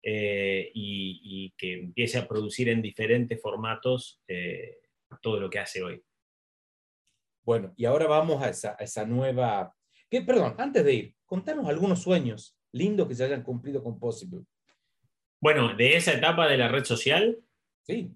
eh, 0.03 0.71
y, 0.75 1.55
que 1.57 1.73
empiece 1.73 2.19
a 2.19 2.29
producir 2.29 2.69
en 2.69 2.83
diferentes 2.83 3.41
formatos 3.41 4.21
eh, 4.29 4.81
todo 5.23 5.41
lo 5.41 5.49
que 5.49 5.59
hace 5.59 5.83
hoy. 5.83 6.03
Bueno, 7.43 7.73
y 7.79 7.87
ahora 7.87 8.07
vamos 8.07 8.43
a 8.43 8.51
esa, 8.51 8.77
a 8.79 8.85
esa 8.85 9.07
nueva... 9.07 9.75
Que, 10.11 10.21
perdón, 10.21 10.55
antes 10.59 10.85
de 10.85 10.93
ir, 10.93 11.15
contanos 11.25 11.67
algunos 11.67 12.03
sueños 12.03 12.59
lindos 12.73 13.09
que 13.09 13.15
se 13.15 13.25
hayan 13.25 13.43
cumplido 13.43 13.83
con 13.83 13.99
Possible. 13.99 14.45
Bueno, 15.41 15.75
de 15.75 15.97
esa 15.97 16.15
etapa 16.15 16.49
de 16.49 16.57
la 16.57 16.69
red 16.69 16.85
social. 16.85 17.39
Sí. 17.83 18.11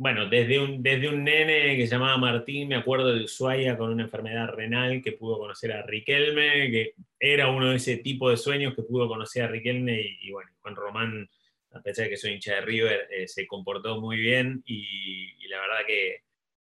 Bueno, 0.00 0.28
desde 0.28 0.60
un, 0.60 0.80
desde 0.82 1.08
un 1.08 1.24
nene 1.24 1.76
que 1.76 1.86
se 1.86 1.94
llamaba 1.94 2.16
Martín, 2.16 2.68
me 2.68 2.76
acuerdo 2.76 3.12
de 3.12 3.24
Ushuaia 3.24 3.76
con 3.76 3.90
una 3.90 4.04
enfermedad 4.04 4.48
renal 4.48 5.02
que 5.02 5.12
pudo 5.12 5.38
conocer 5.38 5.72
a 5.72 5.82
Riquelme, 5.82 6.70
que 6.70 6.92
era 7.18 7.50
uno 7.50 7.70
de 7.70 7.76
ese 7.76 7.96
tipo 7.98 8.30
de 8.30 8.36
sueños 8.36 8.76
que 8.76 8.82
pudo 8.82 9.08
conocer 9.08 9.42
a 9.42 9.48
Riquelme 9.48 10.00
y, 10.20 10.30
bueno, 10.30 10.52
Juan 10.60 10.76
Román, 10.76 11.28
a 11.72 11.82
pesar 11.82 12.04
de 12.04 12.10
que 12.10 12.16
soy 12.16 12.32
hincha 12.34 12.54
de 12.54 12.60
River, 12.60 13.08
eh, 13.10 13.26
se 13.26 13.46
comportó 13.48 14.00
muy 14.00 14.18
bien 14.18 14.62
y, 14.64 15.46
la 15.48 15.60
verdad 15.60 15.86
que, 15.86 16.22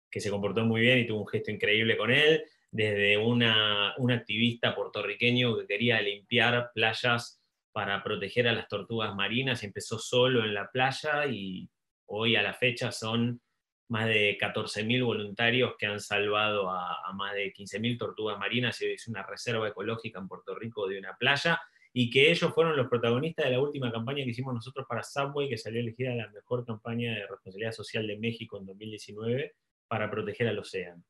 que, 0.09 0.21
se 0.21 0.29
comportó 0.29 0.63
muy 0.63 0.79
bien 0.81 0.99
y 0.99 1.07
tuvo 1.07 1.21
un 1.21 1.27
gesto 1.27 1.51
increíble 1.51 1.97
con 1.97 2.11
él, 2.11 2.43
desde 2.71 3.17
una, 3.17 3.95
un 3.97 4.11
activista 4.11 4.73
puertorriqueño 4.73 5.57
que 5.57 5.67
quería 5.67 6.01
limpiar 6.01 6.71
playas 6.73 7.41
para 7.75 8.01
proteger 8.01 8.47
a 8.47 8.53
las 8.53 8.69
tortugas 8.69 9.13
marinas. 9.15 9.61
Empezó 9.61 9.99
solo 9.99 10.45
en 10.45 10.53
la 10.53 10.71
playa 10.71 11.25
y 11.25 11.69
hoy 12.05 12.37
a 12.37 12.41
la 12.41 12.53
fecha 12.53 12.89
son 12.89 13.41
más 13.89 14.07
de 14.07 14.37
14.000 14.39 15.03
voluntarios 15.03 15.73
que 15.77 15.85
han 15.85 15.99
salvado 15.99 16.69
a, 16.69 17.11
más 17.15 17.33
de 17.33 17.53
15.000 17.53 17.97
tortugas 17.99 18.39
marinas 18.39 18.81
es 18.81 19.09
una 19.09 19.23
reserva 19.23 19.67
ecológica 19.67 20.19
en 20.19 20.29
Puerto 20.29 20.55
Rico 20.55 20.87
de 20.87 20.99
una 20.99 21.17
playa 21.17 21.59
y 21.91 22.09
que 22.09 22.31
ellos 22.31 22.53
fueron 22.53 22.77
los 22.77 22.87
protagonistas 22.87 23.47
de 23.47 23.51
la 23.51 23.59
última 23.59 23.91
campaña 23.91 24.23
que 24.23 24.29
hicimos 24.29 24.53
nosotros 24.53 24.85
para 24.87 25.03
Subway, 25.03 25.49
que 25.49 25.57
salió 25.57 25.81
elegida 25.81 26.15
la 26.15 26.29
mejor 26.29 26.65
campaña 26.65 27.13
de 27.13 27.27
responsabilidad 27.27 27.73
social 27.73 28.07
de 28.07 28.17
México 28.17 28.57
en 28.57 28.67
2019 28.67 29.53
para 29.89 30.09
proteger 30.09 30.47
al 30.47 30.59
océano. 30.59 31.03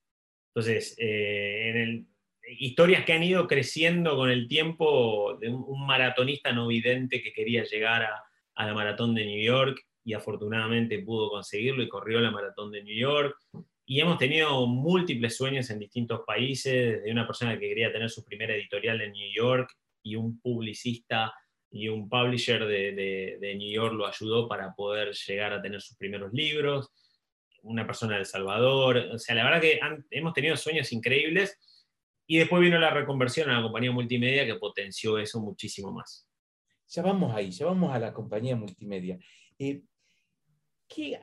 Entonces, 0.48 0.96
eh, 0.98 1.70
en 1.70 1.78
el, 1.78 2.08
historias 2.48 3.06
que 3.06 3.14
han 3.14 3.24
ido 3.24 3.48
creciendo 3.48 4.16
con 4.16 4.30
el 4.30 4.48
tiempo 4.48 5.38
de 5.40 5.50
un, 5.50 5.86
maratonista 5.86 6.52
no 6.52 6.68
vidente 6.68 7.22
que 7.22 7.34
quería 7.34 7.64
llegar 7.64 8.04
a, 8.04 8.24
a, 8.56 8.66
la 8.66 8.74
maratón 8.74 9.14
de 9.16 9.26
New 9.26 9.44
York 9.44 9.80
y 10.04 10.14
afortunadamente 10.14 11.00
pudo 11.00 11.30
conseguirlo 11.30 11.84
y 11.84 11.90
corrió 11.90 12.20
la 12.20 12.32
maratón 12.32 12.72
de 12.72 12.84
New 12.84 12.96
York. 12.96 13.36
Y 13.88 14.00
hemos 14.00 14.18
tenido 14.18 14.66
múltiples 14.66 15.36
sueños 15.36 15.70
en 15.70 15.80
distintos 15.80 16.22
países, 16.26 16.98
desde 16.98 17.12
una 17.12 17.28
persona 17.28 17.54
que 17.60 17.68
quería 17.70 17.92
tener 17.92 18.10
su 18.10 18.24
primera 18.24 18.56
editorial 18.56 19.02
en 19.02 19.12
New 19.12 19.32
York 19.36 19.72
y 20.02 20.16
un 20.16 20.40
publicista 20.40 21.34
y 21.72 21.90
un 21.90 22.08
publisher 22.08 22.66
de, 22.66 23.38
de, 23.40 23.56
New 23.56 23.70
York 23.70 23.94
lo 23.94 24.08
ayudó 24.08 24.48
para 24.48 24.74
poder 24.74 25.14
llegar 25.14 25.52
a 25.52 25.62
tener 25.62 25.82
sus 25.82 25.98
primeros 25.98 26.32
libros, 26.32 26.90
una 27.64 27.86
persona 27.86 28.14
de 28.14 28.22
El 28.22 28.26
Salvador, 28.26 28.98
o 28.98 29.20
sea, 29.20 29.36
la 29.36 29.44
verdad 29.44 29.62
que 29.62 29.80
hemos 30.12 30.34
tenido 30.34 30.56
sueños 30.56 30.94
increíbles 30.94 31.60
y 32.28 32.38
después 32.38 32.62
vino 32.62 32.80
la 32.80 32.90
reconversión 32.90 33.50
a 33.50 33.58
la 33.58 33.64
compañía 33.64 33.92
multimedia 33.92 34.46
que 34.46 34.56
potenció 34.56 35.18
eso 35.18 35.40
muchísimo 35.42 35.92
más. 35.92 36.28
Ya 36.88 37.02
vamos 37.02 37.36
ahí, 37.36 37.52
ya 37.52 37.66
vamos 37.66 37.94
a 37.94 38.00
la 38.00 38.14
compañía 38.14 38.56
multimedia. 38.56 39.18
Eh, 39.58 39.84
¿qué, 40.88 41.20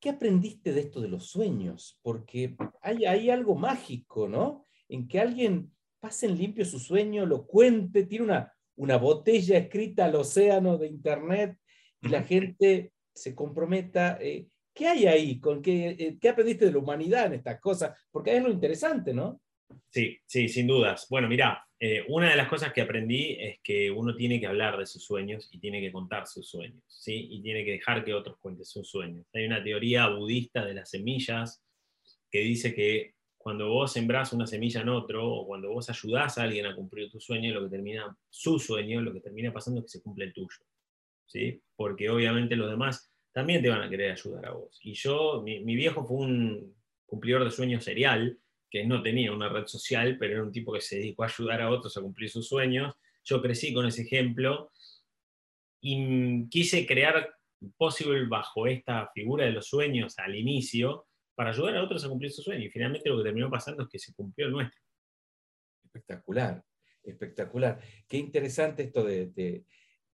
¿Qué 0.00 0.10
aprendiste 0.10 0.72
de 0.72 0.80
esto 0.80 1.00
de 1.00 1.08
los 1.08 1.26
sueños? 1.26 1.98
Porque 2.02 2.56
hay, 2.80 3.04
hay 3.04 3.30
algo 3.30 3.54
mágico, 3.54 4.28
¿no? 4.28 4.66
En 4.88 5.06
que 5.06 5.20
alguien 5.20 5.72
pase 6.00 6.26
en 6.26 6.38
limpio 6.38 6.64
su 6.64 6.78
sueño, 6.78 7.26
lo 7.26 7.46
cuente, 7.46 8.04
tiene 8.04 8.24
una, 8.24 8.52
una 8.76 8.96
botella 8.96 9.58
escrita 9.58 10.06
al 10.06 10.14
océano 10.14 10.78
de 10.78 10.86
Internet 10.86 11.58
y 12.00 12.08
la 12.08 12.22
gente 12.22 12.92
se 13.14 13.34
comprometa. 13.34 14.18
Eh, 14.20 14.48
¿Qué 14.72 14.88
hay 14.88 15.06
ahí? 15.06 15.40
¿Con 15.40 15.60
qué, 15.60 15.90
eh, 15.90 16.18
¿Qué 16.18 16.30
aprendiste 16.30 16.64
de 16.64 16.72
la 16.72 16.78
humanidad 16.78 17.26
en 17.26 17.34
estas 17.34 17.60
cosas? 17.60 17.98
Porque 18.10 18.36
es 18.36 18.42
lo 18.42 18.50
interesante, 18.50 19.12
¿no? 19.12 19.40
Sí, 19.90 20.18
sí, 20.26 20.48
sin 20.48 20.66
dudas. 20.66 21.06
Bueno, 21.10 21.28
mira, 21.28 21.66
eh, 21.78 22.04
una 22.08 22.30
de 22.30 22.36
las 22.36 22.48
cosas 22.48 22.72
que 22.72 22.82
aprendí 22.82 23.36
es 23.40 23.58
que 23.62 23.90
uno 23.90 24.14
tiene 24.14 24.38
que 24.38 24.46
hablar 24.46 24.78
de 24.78 24.86
sus 24.86 25.04
sueños 25.04 25.48
y 25.50 25.58
tiene 25.58 25.80
que 25.80 25.90
contar 25.90 26.26
sus 26.26 26.48
sueños, 26.48 26.82
¿sí? 26.86 27.28
Y 27.30 27.42
tiene 27.42 27.64
que 27.64 27.72
dejar 27.72 28.04
que 28.04 28.14
otros 28.14 28.36
cuenten 28.38 28.66
sus 28.66 28.88
sueños. 28.88 29.26
Hay 29.32 29.46
una 29.46 29.62
teoría 29.62 30.08
budista 30.08 30.64
de 30.64 30.74
las 30.74 30.90
semillas 30.90 31.62
que 32.30 32.40
dice 32.40 32.74
que 32.74 33.14
cuando 33.36 33.70
vos 33.70 33.92
sembrás 33.92 34.34
una 34.34 34.46
semilla 34.46 34.82
en 34.82 34.90
otro, 34.90 35.26
o 35.26 35.46
cuando 35.46 35.70
vos 35.70 35.88
ayudás 35.88 36.36
a 36.36 36.42
alguien 36.42 36.66
a 36.66 36.76
cumplir 36.76 37.10
tu 37.10 37.18
sueño, 37.18 37.54
lo 37.54 37.64
que 37.64 37.70
termina, 37.70 38.14
su 38.28 38.58
sueño, 38.58 39.00
lo 39.00 39.14
que 39.14 39.20
termina 39.20 39.50
pasando 39.50 39.80
es 39.80 39.86
que 39.86 39.98
se 39.98 40.02
cumple 40.02 40.26
el 40.26 40.34
tuyo, 40.34 40.58
¿sí? 41.26 41.62
Porque 41.74 42.10
obviamente 42.10 42.56
los 42.56 42.70
demás 42.70 43.10
también 43.32 43.62
te 43.62 43.70
van 43.70 43.80
a 43.80 43.88
querer 43.88 44.12
ayudar 44.12 44.44
a 44.46 44.52
vos. 44.52 44.78
Y 44.82 44.92
yo, 44.92 45.40
mi, 45.42 45.60
mi 45.64 45.74
viejo 45.74 46.04
fue 46.04 46.18
un 46.18 46.76
cumplidor 47.06 47.44
de 47.44 47.50
sueños 47.50 47.84
serial, 47.84 48.38
que 48.70 48.84
no 48.84 49.02
tenía 49.02 49.32
una 49.32 49.48
red 49.48 49.66
social, 49.66 50.16
pero 50.18 50.34
era 50.34 50.42
un 50.42 50.52
tipo 50.52 50.72
que 50.72 50.80
se 50.80 50.96
dedicó 50.96 51.24
a 51.24 51.26
ayudar 51.26 51.60
a 51.60 51.70
otros 51.70 51.96
a 51.96 52.00
cumplir 52.00 52.30
sus 52.30 52.48
sueños. 52.48 52.94
Yo 53.24 53.42
crecí 53.42 53.74
con 53.74 53.86
ese 53.86 54.02
ejemplo 54.02 54.70
y 55.80 56.48
quise 56.48 56.86
crear 56.86 57.34
Possible 57.76 58.26
bajo 58.26 58.66
esta 58.66 59.10
figura 59.12 59.44
de 59.44 59.52
los 59.52 59.66
sueños 59.66 60.18
al 60.18 60.34
inicio 60.34 61.06
para 61.34 61.50
ayudar 61.50 61.76
a 61.76 61.82
otros 61.82 62.02
a 62.02 62.08
cumplir 62.08 62.30
sus 62.30 62.44
sueños. 62.44 62.64
Y 62.64 62.70
finalmente 62.70 63.10
lo 63.10 63.18
que 63.18 63.24
terminó 63.24 63.50
pasando 63.50 63.82
es 63.82 63.88
que 63.90 63.98
se 63.98 64.14
cumplió 64.14 64.46
el 64.46 64.52
nuestro. 64.52 64.80
Espectacular, 65.84 66.64
espectacular. 67.02 67.78
Qué 68.08 68.16
interesante 68.16 68.84
esto 68.84 69.04
de, 69.04 69.64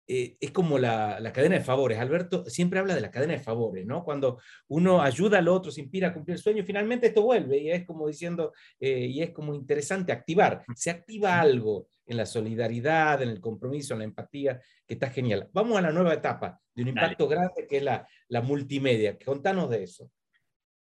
eh, 0.06 0.36
es 0.40 0.50
como 0.50 0.78
la, 0.78 1.18
cadena 1.32 1.56
de 1.56 1.64
favores. 1.64 1.98
Alberto 1.98 2.44
siempre 2.46 2.78
habla 2.78 2.94
de 2.94 3.00
la 3.00 3.10
cadena 3.10 3.34
de 3.34 3.38
favores, 3.38 3.86
¿no? 3.86 4.04
Cuando 4.04 4.40
uno 4.68 5.00
ayuda 5.00 5.38
al 5.38 5.48
otro, 5.48 5.70
se 5.70 5.80
inspira 5.80 6.08
a 6.08 6.14
cumplir 6.14 6.36
el 6.36 6.42
sueño, 6.42 6.64
finalmente 6.64 7.06
esto 7.06 7.22
vuelve 7.22 7.58
y 7.58 7.70
es 7.70 7.86
como 7.86 8.08
diciendo, 8.08 8.52
eh, 8.80 9.06
y 9.06 9.22
es 9.22 9.30
como 9.30 9.54
interesante 9.54 10.12
activar. 10.12 10.64
Se 10.74 10.90
activa 10.90 11.40
algo 11.40 11.88
en 12.06 12.16
la 12.16 12.26
solidaridad, 12.26 13.22
en 13.22 13.28
el 13.28 13.40
compromiso, 13.40 13.94
en 13.94 14.00
la 14.00 14.04
empatía, 14.04 14.60
que 14.86 14.94
está 14.94 15.10
genial. 15.10 15.48
Vamos 15.52 15.78
a 15.78 15.82
la 15.82 15.92
nueva 15.92 16.14
etapa 16.14 16.60
de 16.74 16.82
un 16.82 16.88
impacto 16.88 17.28
grande 17.28 17.66
que 17.68 17.76
es 17.78 17.82
la, 17.82 18.06
la 18.28 18.40
multimedia. 18.40 19.16
Contanos 19.18 19.70
de 19.70 19.84
eso. 19.84 20.10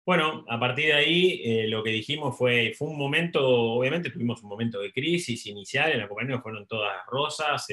Bueno, 0.04 0.46
a 0.50 0.60
partir 0.60 0.88
de 0.88 0.94
ahí 0.94 1.42
eh, 1.44 1.68
lo 1.68 1.84
que 1.84 1.92
dijimos 1.92 2.36
fue, 2.36 2.74
fue 2.76 2.88
un 2.88 2.98
momento, 2.98 3.48
obviamente 3.48 4.10
tuvimos 4.10 4.42
un 4.42 4.50
momento 4.50 4.80
de 4.80 4.92
crisis 4.92 5.46
inicial, 5.46 5.92
en 5.92 6.00
la 6.00 6.08
compañía 6.08 6.42
fueron 6.42 6.66
todas 6.66 7.06
rosas, 7.06 7.70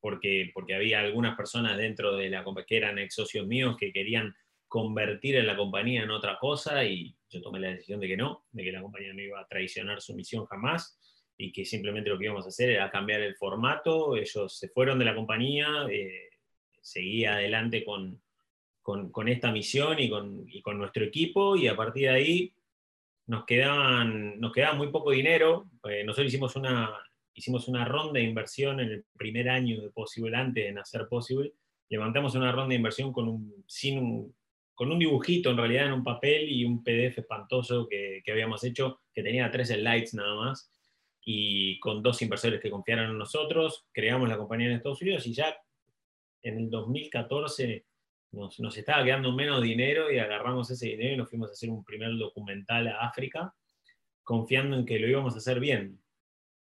porque, 0.00 0.50
porque 0.54 0.74
había 0.74 1.00
algunas 1.00 1.36
personas 1.36 1.76
dentro 1.76 2.16
de 2.16 2.30
la 2.30 2.44
compañía 2.44 2.66
que 2.66 2.76
eran 2.76 2.98
ex 2.98 3.14
socios 3.14 3.46
míos 3.46 3.76
que 3.78 3.92
querían 3.92 4.34
convertir 4.68 5.36
en 5.36 5.46
la 5.46 5.56
compañía 5.56 6.02
en 6.02 6.10
otra 6.10 6.38
cosa 6.38 6.84
y 6.84 7.16
yo 7.30 7.40
tomé 7.40 7.58
la 7.58 7.70
decisión 7.70 8.00
de 8.00 8.08
que 8.08 8.16
no, 8.16 8.44
de 8.52 8.64
que 8.64 8.72
la 8.72 8.82
compañía 8.82 9.12
no 9.14 9.22
iba 9.22 9.40
a 9.40 9.46
traicionar 9.46 10.00
su 10.00 10.14
misión 10.14 10.44
jamás 10.46 10.98
y 11.36 11.52
que 11.52 11.64
simplemente 11.64 12.10
lo 12.10 12.18
que 12.18 12.24
íbamos 12.24 12.44
a 12.44 12.48
hacer 12.48 12.70
era 12.70 12.90
cambiar 12.90 13.20
el 13.20 13.36
formato. 13.36 14.16
Ellos 14.16 14.58
se 14.58 14.68
fueron 14.68 14.98
de 14.98 15.04
la 15.04 15.14
compañía, 15.14 15.86
eh, 15.90 16.28
adelante 17.26 17.84
con, 17.84 18.20
con, 18.82 19.10
con, 19.10 19.28
esta 19.28 19.52
misión 19.52 19.98
y 20.00 20.08
con, 20.08 20.44
y 20.48 20.62
con, 20.62 20.78
nuestro 20.78 21.04
equipo 21.04 21.56
y 21.56 21.68
a 21.68 21.76
partir 21.76 22.04
de 22.04 22.14
ahí 22.14 22.54
nos 23.26 23.44
quedaban, 23.44 24.40
nos 24.40 24.52
quedaba 24.52 24.74
muy 24.74 24.88
poco 24.88 25.10
dinero. 25.10 25.70
Eh, 25.88 26.02
nosotros 26.04 26.28
hicimos 26.28 26.56
una, 26.56 26.98
hicimos 27.38 27.68
una 27.68 27.84
ronda 27.84 28.14
de 28.14 28.24
inversión 28.24 28.80
en 28.80 28.90
el 28.90 29.04
primer 29.16 29.48
año 29.48 29.80
de 29.80 29.90
Possible, 29.90 30.36
antes 30.36 30.64
de 30.64 30.72
nacer 30.72 31.06
Possible, 31.08 31.52
levantamos 31.88 32.34
una 32.34 32.50
ronda 32.50 32.70
de 32.70 32.74
inversión 32.74 33.12
con 33.12 33.28
un, 33.28 33.64
sin 33.66 34.34
con 34.74 34.92
un 34.92 34.98
dibujito 34.98 35.50
en 35.50 35.56
realidad 35.56 35.86
en 35.86 35.92
un 35.92 36.04
papel 36.04 36.48
y 36.48 36.64
un 36.64 36.84
PDF 36.84 37.18
espantoso 37.18 37.88
que, 37.88 38.22
que, 38.24 38.32
habíamos 38.32 38.62
hecho, 38.64 39.00
que 39.12 39.22
tenía 39.22 39.50
tres 39.50 39.68
slides 39.68 40.14
nada 40.14 40.34
más, 40.34 40.70
y 41.24 41.78
con 41.80 42.02
dos 42.02 42.22
inversores 42.22 42.60
que 42.60 42.70
confiaron 42.70 43.10
en 43.10 43.18
nosotros, 43.18 43.86
creamos 43.92 44.28
la 44.28 44.36
compañía 44.36 44.68
en 44.68 44.74
Estados 44.74 45.02
Unidos 45.02 45.26
y 45.26 45.34
ya 45.34 45.56
en 46.42 46.58
el 46.58 46.70
2014 46.70 47.84
nos, 48.32 48.58
nos 48.60 48.76
estaba 48.76 49.04
quedando 49.04 49.32
menos 49.32 49.62
dinero 49.62 50.12
y 50.12 50.18
agarramos 50.18 50.70
ese 50.70 50.88
dinero 50.88 51.14
y 51.14 51.16
nos 51.16 51.28
fuimos 51.28 51.50
a 51.50 51.52
hacer 51.52 51.70
un 51.70 51.84
primer 51.84 52.16
documental 52.16 52.88
a 52.88 53.00
África, 53.00 53.54
confiando 54.22 54.76
en 54.76 54.86
que 54.86 54.98
lo 54.98 55.08
íbamos 55.08 55.34
a 55.34 55.38
hacer 55.38 55.60
bien, 55.60 56.00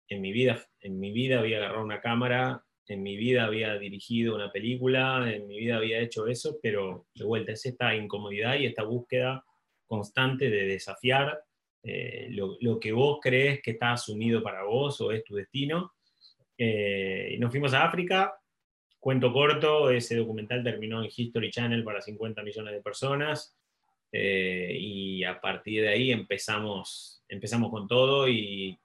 en 0.08 0.20
mi 0.20 0.32
vida, 0.32 0.64
en 0.80 0.98
mi 0.98 1.12
vida 1.12 1.40
había 1.40 1.58
agarrado 1.58 1.84
una 1.84 2.00
cámara, 2.00 2.64
en 2.88 3.02
mi 3.02 3.16
vida 3.16 3.44
había 3.44 3.76
dirigido 3.78 4.34
una 4.34 4.52
película, 4.52 5.32
en 5.32 5.46
mi 5.46 5.58
vida 5.58 5.76
había 5.76 5.98
hecho 5.98 6.26
eso, 6.26 6.58
pero 6.62 7.06
de 7.14 7.24
vuelta 7.24 7.52
es 7.52 7.66
esta 7.66 7.94
incomodidad 7.94 8.54
y 8.56 8.66
esta 8.66 8.84
búsqueda 8.84 9.44
constante 9.86 10.50
de 10.50 10.66
desafiar 10.66 11.40
eh, 11.82 12.28
lo, 12.30 12.80
que 12.80 12.92
vos 12.92 13.18
crees 13.22 13.62
que 13.62 13.72
está 13.72 13.92
asumido 13.92 14.42
para 14.42 14.64
vos 14.64 15.00
o 15.00 15.12
es 15.12 15.22
tu 15.24 15.36
destino. 15.36 15.92
Eh, 16.58 17.36
nos 17.38 17.50
fuimos 17.50 17.74
a 17.74 17.84
África, 17.84 18.34
cuento 18.98 19.32
corto, 19.32 19.90
ese 19.90 20.16
documental 20.16 20.64
terminó 20.64 21.02
en 21.02 21.10
History 21.14 21.50
Channel 21.50 21.84
para 21.84 22.00
50 22.00 22.42
millones 22.42 22.74
de 22.74 22.82
personas 22.82 23.56
eh, 24.10 24.76
y 24.78 25.22
a 25.22 25.40
partir 25.40 25.82
de 25.82 25.88
ahí 25.88 26.10
empezamos, 26.10 27.22
empezamos 27.28 27.70
con 27.70 27.86
todo 27.86 28.28
y 28.28 28.76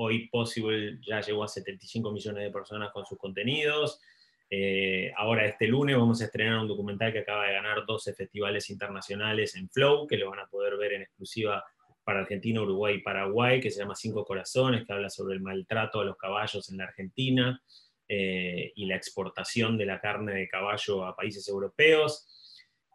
Hoy 0.00 0.28
Possible 0.28 0.98
ya 1.04 1.20
llegó 1.20 1.42
a 1.42 1.48
75 1.48 2.12
millones 2.12 2.44
de 2.44 2.50
personas 2.50 2.92
con 2.92 3.04
sus 3.04 3.18
contenidos. 3.18 4.00
Eh, 4.48 5.12
ahora 5.16 5.44
este 5.44 5.66
lunes 5.66 5.96
vamos 5.96 6.22
a 6.22 6.26
estrenar 6.26 6.60
un 6.60 6.68
documental 6.68 7.12
que 7.12 7.18
acaba 7.18 7.46
de 7.46 7.52
ganar 7.54 7.84
12 7.84 8.14
festivales 8.14 8.70
internacionales 8.70 9.56
en 9.56 9.68
Flow, 9.68 10.06
que 10.06 10.16
lo 10.16 10.30
van 10.30 10.38
a 10.38 10.46
poder 10.46 10.76
ver 10.76 10.92
en 10.92 11.02
exclusiva 11.02 11.64
para 12.04 12.20
Argentina, 12.20 12.62
Uruguay 12.62 12.94
y 12.94 13.02
Paraguay, 13.02 13.60
que 13.60 13.72
se 13.72 13.80
llama 13.80 13.96
Cinco 13.96 14.24
Corazones, 14.24 14.86
que 14.86 14.92
habla 14.92 15.10
sobre 15.10 15.34
el 15.34 15.40
maltrato 15.40 16.00
a 16.00 16.04
los 16.04 16.16
caballos 16.16 16.70
en 16.70 16.78
la 16.78 16.84
Argentina 16.84 17.60
eh, 18.08 18.72
y 18.76 18.86
la 18.86 18.94
exportación 18.94 19.76
de 19.76 19.84
la 19.84 20.00
carne 20.00 20.32
de 20.32 20.48
caballo 20.48 21.04
a 21.04 21.16
países 21.16 21.46
europeos. 21.48 22.24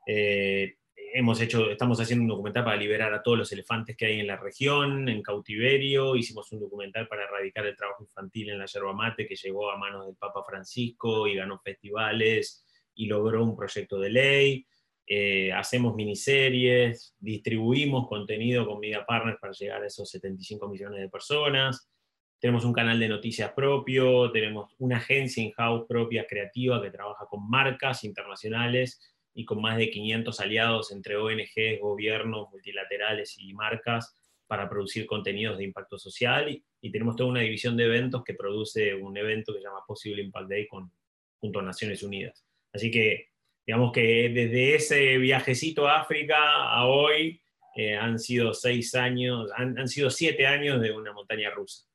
Eh, 0.07 0.77
hemos 1.13 1.39
hecho, 1.41 1.69
estamos 1.69 1.99
haciendo 2.01 2.23
un 2.23 2.29
documental 2.29 2.63
para 2.63 2.75
liberar 2.75 3.13
a 3.13 3.21
todos 3.21 3.37
los 3.37 3.51
elefantes 3.51 3.95
que 3.95 4.07
hay 4.07 4.19
en 4.19 4.27
la 4.27 4.37
región, 4.37 5.07
en 5.07 5.21
cautiverio. 5.21 6.15
Hicimos 6.15 6.51
un 6.51 6.59
documental 6.59 7.07
para 7.07 7.25
erradicar 7.25 7.65
el 7.67 7.77
trabajo 7.77 8.03
infantil 8.03 8.49
en 8.49 8.57
la 8.57 8.65
yerba 8.65 8.93
mate 8.93 9.27
que 9.27 9.35
llegó 9.35 9.69
a 9.69 9.77
manos 9.77 10.07
del 10.07 10.15
Papa 10.15 10.43
Francisco 10.43 11.27
y 11.27 11.35
ganó 11.35 11.59
festivales 11.59 12.65
y 12.95 13.05
logró 13.05 13.43
un 13.43 13.55
proyecto 13.55 13.99
de 13.99 14.09
ley. 14.09 14.67
Eh, 15.05 15.51
hacemos 15.53 15.93
miniseries, 15.95 17.15
distribuimos 17.19 18.07
contenido 18.07 18.65
con 18.65 18.79
Media 18.79 19.05
Partners 19.05 19.37
para 19.39 19.53
llegar 19.53 19.83
a 19.83 19.87
esos 19.87 20.09
75 20.09 20.67
millones 20.67 20.99
de 20.99 21.09
personas. 21.09 21.91
Tenemos 22.39 22.65
un 22.65 22.73
canal 22.73 22.99
de 22.99 23.07
noticias 23.07 23.51
propio, 23.53 24.31
tenemos 24.31 24.73
una 24.79 24.97
agencia 24.97 25.43
in-house 25.43 25.85
propia 25.87 26.25
creativa 26.25 26.81
que 26.81 26.89
trabaja 26.89 27.25
con 27.29 27.47
marcas 27.47 28.03
internacionales 28.03 29.13
y 29.33 29.45
con 29.45 29.61
más 29.61 29.77
de 29.77 29.89
500 29.89 30.39
aliados 30.39 30.91
entre 30.91 31.17
ONGs, 31.17 31.79
gobiernos, 31.81 32.49
multilaterales 32.51 33.37
y 33.39 33.53
marcas 33.53 34.15
para 34.47 34.69
producir 34.69 35.05
contenidos 35.05 35.57
de 35.57 35.63
impacto 35.63 35.97
social 35.97 36.49
y, 36.49 36.91
tenemos 36.91 37.15
toda 37.15 37.29
una 37.29 37.39
división 37.39 37.77
de 37.77 37.85
eventos 37.85 38.23
que 38.25 38.33
produce 38.33 38.93
un 38.93 39.15
evento 39.15 39.53
que 39.53 39.59
se 39.59 39.65
llama 39.65 39.85
Possible 39.87 40.21
Impact 40.21 40.49
Day 40.49 40.67
con, 40.67 40.91
junto 41.39 41.59
a 41.59 41.63
Naciones 41.63 42.03
Unidas. 42.03 42.45
Así 42.73 42.91
que, 42.91 43.29
digamos 43.65 43.93
que 43.93 44.29
desde 44.29 44.75
ese 44.75 45.17
viajecito 45.17 45.87
a 45.87 46.01
África 46.01 46.35
a 46.37 46.85
hoy 46.85 47.41
eh, 47.77 47.95
han 47.95 48.19
sido 48.19 48.53
seis 48.53 48.95
años, 48.95 49.49
han, 49.55 49.79
han 49.79 49.87
sido 49.87 50.09
siete 50.09 50.45
años 50.45 50.81
de 50.81 50.91
una 50.91 51.13
montaña 51.13 51.49
rusa. 51.51 51.87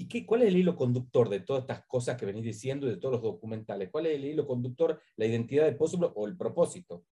¿Y 0.00 0.08
qué, 0.08 0.24
cuál 0.24 0.40
es 0.40 0.48
el 0.48 0.56
hilo 0.56 0.76
conductor 0.76 1.28
de 1.28 1.40
todas 1.40 1.60
estas 1.60 1.84
cosas 1.84 2.16
que 2.16 2.24
venís 2.24 2.42
diciendo 2.42 2.86
y 2.86 2.90
de 2.90 2.96
todos 2.96 3.16
los 3.16 3.22
documentales? 3.22 3.90
¿Cuál 3.90 4.06
es 4.06 4.14
el 4.14 4.24
hilo 4.24 4.46
conductor, 4.46 4.98
la 5.16 5.26
identidad 5.26 5.66
de 5.66 5.72
Possible 5.72 6.08
o 6.14 6.26
el 6.26 6.38
propósito? 6.38 7.04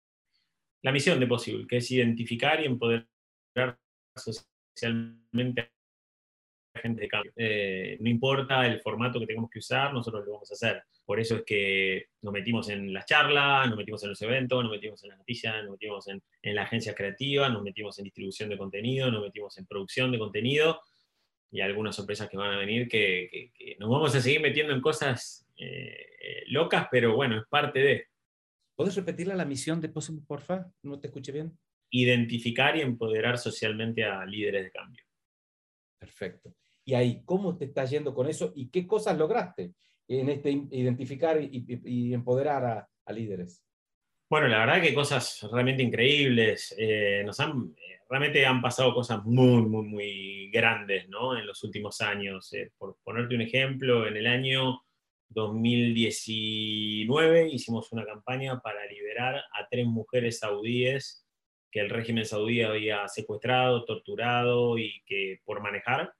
La 0.83 0.93
misión 0.93 1.19
de 1.19 1.27
Possible, 1.27 1.67
que 1.67 1.77
es 1.77 1.91
identificar 1.91 2.61
y 2.61 2.65
empoderar 2.65 3.05
socialmente 4.15 5.69
a 6.75 6.79
gente 6.79 7.01
de 7.01 7.07
cambio. 7.09 7.33
Eh, 7.35 7.97
no 7.99 8.09
importa 8.09 8.65
el 8.65 8.79
formato 8.79 9.19
que 9.19 9.27
tengamos 9.27 9.49
que 9.49 9.59
usar, 9.59 9.93
nosotros 9.93 10.25
lo 10.25 10.31
vamos 10.31 10.49
a 10.51 10.53
hacer. 10.53 10.83
Por 11.03 11.19
eso 11.19 11.35
es 11.35 11.43
que 11.43 12.05
nos 12.21 12.31
metimos 12.31 12.69
en 12.69 12.93
las 12.93 13.05
charlas, 13.05 13.67
nos 13.67 13.77
metimos 13.77 14.01
en 14.03 14.09
los 14.11 14.21
eventos, 14.21 14.63
nos 14.63 14.71
metimos 14.71 15.03
en 15.03 15.09
las 15.09 15.17
noticias, 15.17 15.61
nos 15.61 15.71
metimos 15.71 16.07
en, 16.07 16.23
en 16.41 16.55
la 16.55 16.63
agencia 16.63 16.95
creativa, 16.95 17.49
nos 17.49 17.63
metimos 17.63 17.99
en 17.99 18.05
distribución 18.05 18.47
de 18.47 18.57
contenido, 18.57 19.11
nos 19.11 19.23
metimos 19.23 19.57
en 19.57 19.65
producción 19.65 20.09
de 20.09 20.19
contenido 20.19 20.79
y 21.51 21.61
algunas 21.61 21.95
sorpresas 21.95 22.29
que 22.29 22.37
van 22.37 22.53
a 22.53 22.57
venir 22.57 22.87
que, 22.87 23.51
nos 23.79 23.89
vamos 23.89 24.13
a 24.15 24.21
seguir 24.21 24.41
metiendo 24.41 24.73
en 24.73 24.81
cosas 24.81 25.47
eh, 25.57 26.43
locas, 26.47 26.87
pero 26.91 27.15
bueno, 27.15 27.39
es 27.39 27.47
parte 27.47 27.79
de. 27.79 28.05
¿Puedes 28.75 28.95
repetirla 28.95 29.35
la 29.35 29.45
misión 29.45 29.81
de 29.81 29.89
Possible, 29.89 30.21
porfa? 30.27 30.69
¿No 30.83 30.99
te 30.99 31.07
escuché 31.07 31.31
bien? 31.31 31.57
Identificar 31.89 32.75
y 32.77 32.81
empoderar 32.81 33.37
socialmente 33.37 34.03
a 34.03 34.25
líderes 34.25 34.65
de 34.65 34.71
cambio. 34.71 35.03
Perfecto. 35.99 36.53
Y 36.85 36.93
ahí, 36.93 37.21
¿cómo 37.25 37.57
te 37.57 37.65
está 37.65 37.85
yendo 37.85 38.13
con 38.13 38.27
eso 38.27 38.53
y 38.55 38.69
qué 38.69 38.87
cosas 38.87 39.17
lograste 39.17 39.73
en 40.07 40.29
este 40.29 40.51
identificar 40.71 41.37
y, 41.41 42.13
empoderar 42.13 42.87
a, 43.05 43.11
líderes? 43.11 43.61
Bueno, 44.29 44.49
la 44.49 44.59
verdad 44.59 44.81
que 44.81 44.93
cosas 44.93 45.47
realmente 45.49 45.83
increíbles. 45.83 46.75
Eh, 46.77 47.23
nos 47.25 47.39
han, 47.39 47.73
realmente 48.09 48.45
han 48.45 48.61
pasado 48.61 48.93
cosas 48.93 49.23
muy, 49.23 49.61
muy, 49.61 49.85
muy 49.85 50.51
grandes 50.51 51.07
¿no? 51.07 51.37
en 51.37 51.47
los 51.47 51.63
últimos 51.63 52.01
años. 52.01 52.51
Eh, 52.53 52.73
por 52.77 52.97
ponerte 53.03 53.35
un 53.35 53.41
ejemplo, 53.41 54.05
en 54.05 54.17
el 54.17 54.27
año 54.27 54.81
2019 55.29 57.47
hicimos 57.49 57.93
una 57.93 58.05
campaña 58.05 58.59
para 58.59 58.85
liberar 58.87 59.37
a 59.37 59.67
tres 59.69 59.85
mujeres 59.85 60.39
saudíes 60.39 61.25
que 61.71 61.79
el 61.79 61.89
régimen 61.89 62.25
saudí 62.25 62.61
había 62.61 63.07
secuestrado, 63.07 63.85
torturado 63.85 64.77
y 64.77 65.01
que 65.05 65.39
por 65.45 65.61
manejar. 65.61 66.13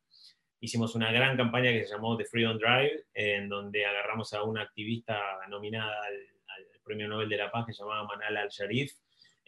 Hicimos 0.61 0.95
una 0.95 1.11
gran 1.11 1.35
campaña 1.35 1.71
que 1.71 1.83
se 1.83 1.93
llamó 1.93 2.15
The 2.15 2.23
Freedom 2.25 2.57
Drive, 2.57 3.03
en 3.13 3.49
donde 3.49 3.85
agarramos 3.85 4.33
a 4.33 4.43
una 4.43 4.61
activista 4.61 5.19
nominada 5.49 5.93
al 6.05 6.36
Premio 6.87 7.07
Nobel 7.07 7.29
de 7.29 7.37
la 7.37 7.51
Paz 7.51 7.65
que 7.67 7.73
se 7.73 7.83
llamaba 7.83 8.07
Manal 8.07 8.37
al-Sharif, 8.37 8.93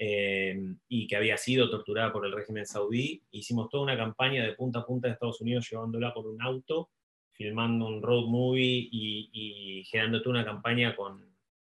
eh, 0.01 0.57
y 0.87 1.07
que 1.07 1.17
había 1.17 1.35
sido 1.35 1.69
torturada 1.69 2.13
por 2.13 2.25
el 2.25 2.31
régimen 2.31 2.65
saudí. 2.65 3.21
Hicimos 3.31 3.67
toda 3.69 3.83
una 3.83 3.97
campaña 3.97 4.45
de 4.45 4.53
punta 4.53 4.79
a 4.79 4.85
punta 4.85 5.09
de 5.09 5.15
Estados 5.15 5.41
Unidos 5.41 5.69
llevándola 5.69 6.13
por 6.13 6.25
un 6.25 6.41
auto, 6.41 6.89
filmando 7.33 7.85
un 7.85 8.01
road 8.01 8.27
movie 8.27 8.87
y, 8.89 9.83
generando 9.91 10.21
toda 10.21 10.35
una 10.35 10.45
campaña 10.45 10.95
con, 10.95 11.35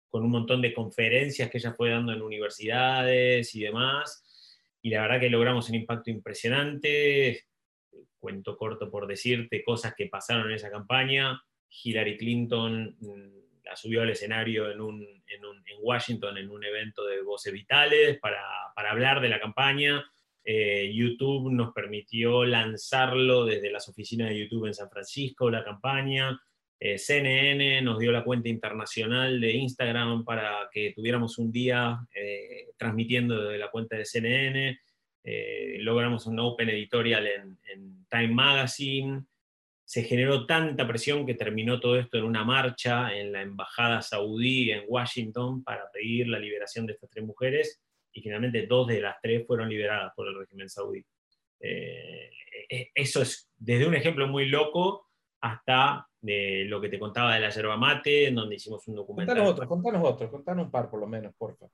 con, 0.09 0.23
un 0.23 0.31
montón 0.31 0.61
de 0.61 0.73
conferencias 0.73 1.49
que 1.49 1.59
ella 1.59 1.71
fue 1.71 1.91
dando 1.91 2.11
en 2.11 2.21
universidades 2.21 3.55
y 3.55 3.61
demás. 3.61 4.25
Y 4.81 4.89
la 4.89 5.03
verdad 5.03 5.21
que 5.21 5.29
logramos 5.29 5.69
un 5.69 5.75
impacto 5.75 6.09
impresionante. 6.09 7.45
Cuento 8.19 8.57
corto 8.57 8.91
por 8.91 9.07
decirte 9.07 9.63
cosas 9.63 9.93
que 9.95 10.07
pasaron 10.07 10.47
en 10.49 10.55
esa 10.55 10.69
campaña. 10.69 11.41
Hillary 11.69 12.17
Clinton 12.17 12.97
subió 13.75 14.01
al 14.01 14.09
escenario 14.09 14.71
en, 14.71 14.81
un, 14.81 15.01
en, 15.01 15.41
Washington 15.81 16.37
en 16.37 16.49
un 16.49 16.63
evento 16.63 17.05
de 17.05 17.21
voces 17.21 17.53
vitales 17.53 18.19
para, 18.19 18.43
para 18.75 18.91
hablar 18.91 19.21
de 19.21 19.29
la 19.29 19.39
campaña. 19.39 20.03
Eh, 20.43 20.91
YouTube 20.93 21.51
nos 21.51 21.73
permitió 21.73 22.43
lanzarlo 22.43 23.45
desde 23.45 23.71
las 23.71 23.87
oficinas 23.87 24.29
de 24.29 24.39
YouTube 24.39 24.65
en 24.65 24.73
San 24.73 24.89
Francisco, 24.89 25.49
la 25.49 25.63
campaña. 25.63 26.39
Eh, 26.79 26.97
CNN 26.97 27.81
nos 27.81 27.99
dio 27.99 28.11
la 28.11 28.23
cuenta 28.23 28.49
internacional 28.49 29.39
de 29.39 29.51
Instagram 29.51 30.23
para 30.23 30.69
que 30.71 30.93
tuviéramos 30.95 31.37
un 31.37 31.51
día 31.51 31.99
eh, 32.15 32.69
transmitiendo 32.77 33.43
desde 33.43 33.57
la 33.57 33.69
cuenta 33.69 33.97
de 33.97 34.05
CNN. 34.05 34.79
logramos 35.83 36.25
un 36.25 36.39
Open 36.39 36.69
Editorial 36.69 37.27
en, 37.27 37.57
en 37.71 38.05
Time 38.09 38.29
Magazine 38.29 39.25
se 39.89 40.03
generó 40.03 40.45
tanta 40.45 40.87
presión 40.87 41.25
que 41.25 41.33
terminó 41.33 41.79
todo 41.79 41.97
esto 41.97 42.19
en 42.19 42.23
una 42.23 42.43
marcha 42.43 43.11
en 43.11 43.31
la 43.31 43.41
embajada 43.41 44.03
saudí 44.03 44.69
en 44.69 44.83
Washington 44.87 45.63
para 45.63 45.89
pedir 45.91 46.27
la 46.27 46.37
liberación 46.37 46.85
de 46.85 46.93
estas 46.93 47.09
tres 47.09 47.25
mujeres 47.25 47.81
y 48.13 48.21
finalmente 48.21 48.67
dos 48.67 48.85
de 48.85 49.01
las 49.01 49.15
tres 49.19 49.47
fueron 49.47 49.67
liberadas 49.67 50.13
por 50.15 50.27
el 50.27 50.37
régimen 50.37 50.69
saudí. 50.69 51.03
Eh, 51.59 52.29
e, 52.69 52.91
eso 52.93 53.23
es 53.23 53.49
desde 53.57 53.87
un 53.87 53.95
ejemplo 53.95 54.27
muy 54.27 54.45
loco 54.45 55.07
hasta 55.41 56.07
de 56.21 56.65
lo 56.65 56.79
que 56.79 56.89
te 56.89 56.99
contaba 56.99 57.33
de 57.33 57.39
la 57.39 57.49
yerba 57.49 57.75
mate, 57.75 58.27
en 58.27 58.35
donde 58.35 58.57
hicimos 58.57 58.87
un 58.87 58.93
documental. 58.93 59.37
Contanos 59.37 59.53
otro, 59.53 59.67
contanos 59.67 60.07
otro, 60.07 60.29
contanos 60.29 60.65
un 60.65 60.71
par 60.71 60.91
por 60.91 60.99
lo 60.99 61.07
menos, 61.07 61.33
por 61.35 61.57
favor. 61.57 61.73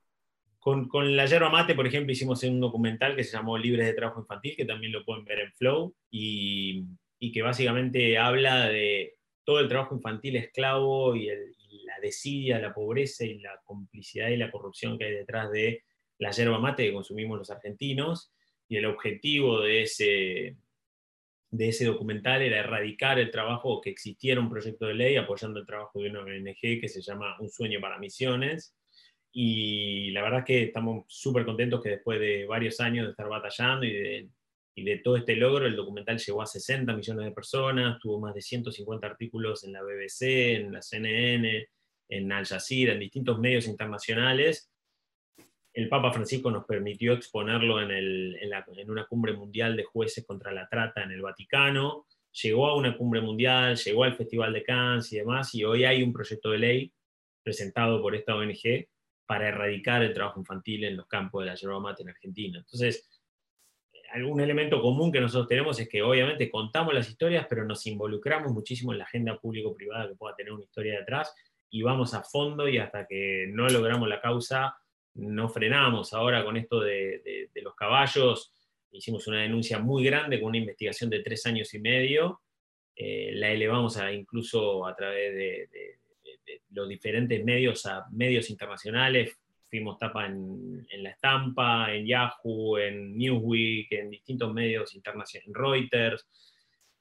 Con, 0.58 0.88
con, 0.88 1.18
la 1.18 1.26
yerba 1.26 1.50
mate, 1.50 1.76
por 1.76 1.86
ejemplo, 1.86 2.14
hicimos 2.14 2.42
un 2.44 2.62
documental 2.62 3.14
que 3.14 3.26
se 3.26 3.36
llamó 3.36 3.58
Libres 3.58 3.88
de 3.88 3.94
Trabajo 3.94 4.22
Infantil, 4.22 4.56
que 4.56 4.64
también 4.64 4.94
lo 4.94 5.04
pueden 5.04 5.26
ver 5.26 5.40
en 5.40 5.52
Flow, 5.52 5.94
y 6.10 6.86
y 7.26 7.32
que 7.32 7.42
básicamente 7.42 8.20
habla 8.20 8.70
de 8.70 9.16
todo 9.44 9.60
el 9.60 9.68
trabajo 9.68 9.96
infantil 9.96 10.36
esclavo 10.36 11.16
y, 11.16 11.28
la 11.28 12.00
desidia, 12.00 12.60
la 12.60 12.74
pobreza 12.74 13.26
y 13.26 13.40
la 13.40 13.60
complicidad 13.64 14.30
y 14.30 14.38
la 14.38 14.52
corrupción 14.52 14.98
que 14.98 15.06
hay 15.06 15.12
detrás 15.12 15.52
de 15.52 15.84
la 16.20 16.32
yerba 16.32 16.60
mate 16.60 16.86
que 16.86 16.94
consumimos 16.94 17.40
los 17.40 17.50
argentinos. 17.50 18.32
Y 18.68 18.78
el 18.78 18.86
objetivo 18.86 19.62
de 19.62 19.82
ese, 19.84 20.58
de 21.50 21.68
ese 21.68 21.86
documental 21.86 22.44
era 22.44 22.60
erradicar 22.60 23.18
el 23.18 23.32
trabajo, 23.32 23.82
que 23.82 23.90
existiera 23.90 24.40
un 24.40 24.50
proyecto 24.50 24.86
de 24.86 24.94
ley 24.94 25.16
apoyando 25.16 25.60
el 25.60 25.66
trabajo 25.66 26.00
de 26.00 26.10
una 26.10 26.22
ONG 26.22 26.80
que 26.80 26.88
se 26.88 27.02
llama 27.02 27.38
Un 27.40 27.50
sueño 27.50 27.80
para 27.82 27.98
misiones. 27.98 28.76
Y 29.32 30.12
la 30.12 30.22
verdad 30.22 30.40
es 30.40 30.46
que 30.46 30.64
estamos 30.64 31.06
súper 31.08 31.44
contentos 31.44 31.82
que 31.82 31.90
después 31.90 32.20
de 32.20 32.46
varios 32.46 32.80
años 32.80 33.06
de 33.06 33.12
estar 33.12 33.28
batallando 33.28 33.86
y 33.86 33.94
de 33.94 34.30
y 34.78 34.84
de 34.84 34.98
todo 34.98 35.16
este 35.16 35.38
logro, 35.38 35.66
el 35.66 35.76
documental 35.76 36.20
llegó 36.20 36.42
a 36.42 36.46
60 36.46 36.94
millones 36.94 37.26
de 37.26 37.32
personas, 37.32 37.98
tuvo 38.00 38.20
más 38.20 38.36
de 38.36 38.42
150 38.42 39.08
artículos 39.08 39.64
en 39.64 39.72
la 39.72 39.82
BBC, 39.82 40.56
en 40.58 40.74
la 40.74 40.82
CNN, 40.82 41.70
en 42.10 42.32
Al 42.34 42.46
Jazeera, 42.46 42.92
en 42.92 43.00
distintos 43.00 43.40
medios 43.40 43.68
internacionales. 43.68 44.70
El 45.74 45.88
Papa 45.88 46.12
Francisco 46.12 46.52
nos 46.52 46.66
permitió 46.66 47.14
exponerlo 47.14 47.82
en, 47.82 47.90
en, 47.92 48.90
una 48.92 49.06
cumbre 49.06 49.32
mundial 49.32 49.78
de 49.78 49.86
jueces 49.86 50.26
contra 50.26 50.52
la 50.52 50.68
trata 50.68 51.04
en 51.04 51.12
el 51.12 51.22
Vaticano. 51.22 52.06
Llegó 52.44 52.68
a 52.68 52.76
una 52.76 52.98
cumbre 52.98 53.22
mundial, 53.22 53.78
llegó 53.78 54.04
al 54.04 54.16
Festival 54.16 54.52
de 54.52 54.64
Cannes 54.64 55.12
y 55.14 55.18
demás, 55.18 55.56
y 55.56 55.64
hoy 55.64 55.86
hay 55.86 56.04
un 56.04 56.12
proyecto 56.12 56.52
de 56.52 56.58
ley 56.58 56.94
presentado 57.44 58.02
por 58.02 58.14
esta 58.14 58.36
ONG 58.36 58.88
para 59.26 59.48
erradicar 59.48 60.04
el 60.04 60.14
trabajo 60.14 60.40
infantil 60.40 60.84
en 60.84 60.98
los 60.98 61.08
campos 61.08 61.44
de 61.44 61.48
la 61.48 61.56
yerba 61.56 61.80
mate 61.80 62.04
en 62.04 62.10
Argentina. 62.10 62.60
Entonces, 62.60 63.15
algún 64.16 64.40
elemento 64.40 64.82
común 64.82 65.12
que 65.12 65.20
nosotros 65.20 65.48
tenemos 65.50 65.78
es 65.80 65.90
que 65.90 66.02
obviamente 66.02 66.50
contamos 66.50 66.94
las 66.94 67.10
historias, 67.10 67.46
pero 67.50 67.66
nos 67.66 67.86
involucramos 67.86 68.54
muchísimo 68.54 68.94
en 68.94 69.00
la 69.00 69.04
agenda 69.04 69.38
público-privada 69.38 70.08
que 70.08 70.16
pueda 70.16 70.36
tener 70.36 70.54
una 70.54 70.64
historia 70.64 71.00
detrás 71.00 71.36
y 71.70 71.82
vamos 71.82 72.14
a 72.14 72.24
fondo 72.24 72.70
y 72.70 72.78
hasta 72.78 73.06
que 73.06 73.48
no 73.50 73.68
logramos 73.68 74.08
la 74.08 74.22
causa 74.22 74.78
no 75.16 75.50
frenamos. 75.50 76.14
Ahora 76.14 76.44
con 76.46 76.56
esto 76.56 76.80
de, 76.80 77.50
los 77.56 77.76
caballos 77.76 78.54
hicimos 78.92 79.28
una 79.28 79.42
denuncia 79.42 79.80
muy 79.80 80.06
grande 80.06 80.40
con 80.40 80.50
una 80.50 80.60
investigación 80.60 81.10
de 81.10 81.20
tres 81.20 81.46
años 81.46 81.74
y 81.74 81.80
medio. 81.80 82.42
Eh, 82.96 83.32
la 83.34 83.52
elevamos 83.52 84.00
incluso 84.14 84.88
a 84.88 84.96
través 84.96 85.36
de, 85.36 85.70
los 86.70 86.88
diferentes 86.88 87.44
medios 87.44 87.86
a 87.86 88.06
medios 88.12 88.50
internacionales, 88.50 89.38
fuimos 89.76 90.00
tapa 90.00 90.26
en, 90.26 90.88
La 91.00 91.10
Estampa, 91.10 91.94
en 91.94 92.06
Yahoo, 92.06 92.78
en 92.78 93.18
Newsweek, 93.18 93.92
en 93.92 94.10
distintos 94.10 94.54
medios 94.54 94.96
internacionales, 94.96 95.48
en 95.48 95.54
Reuters. 95.54 96.30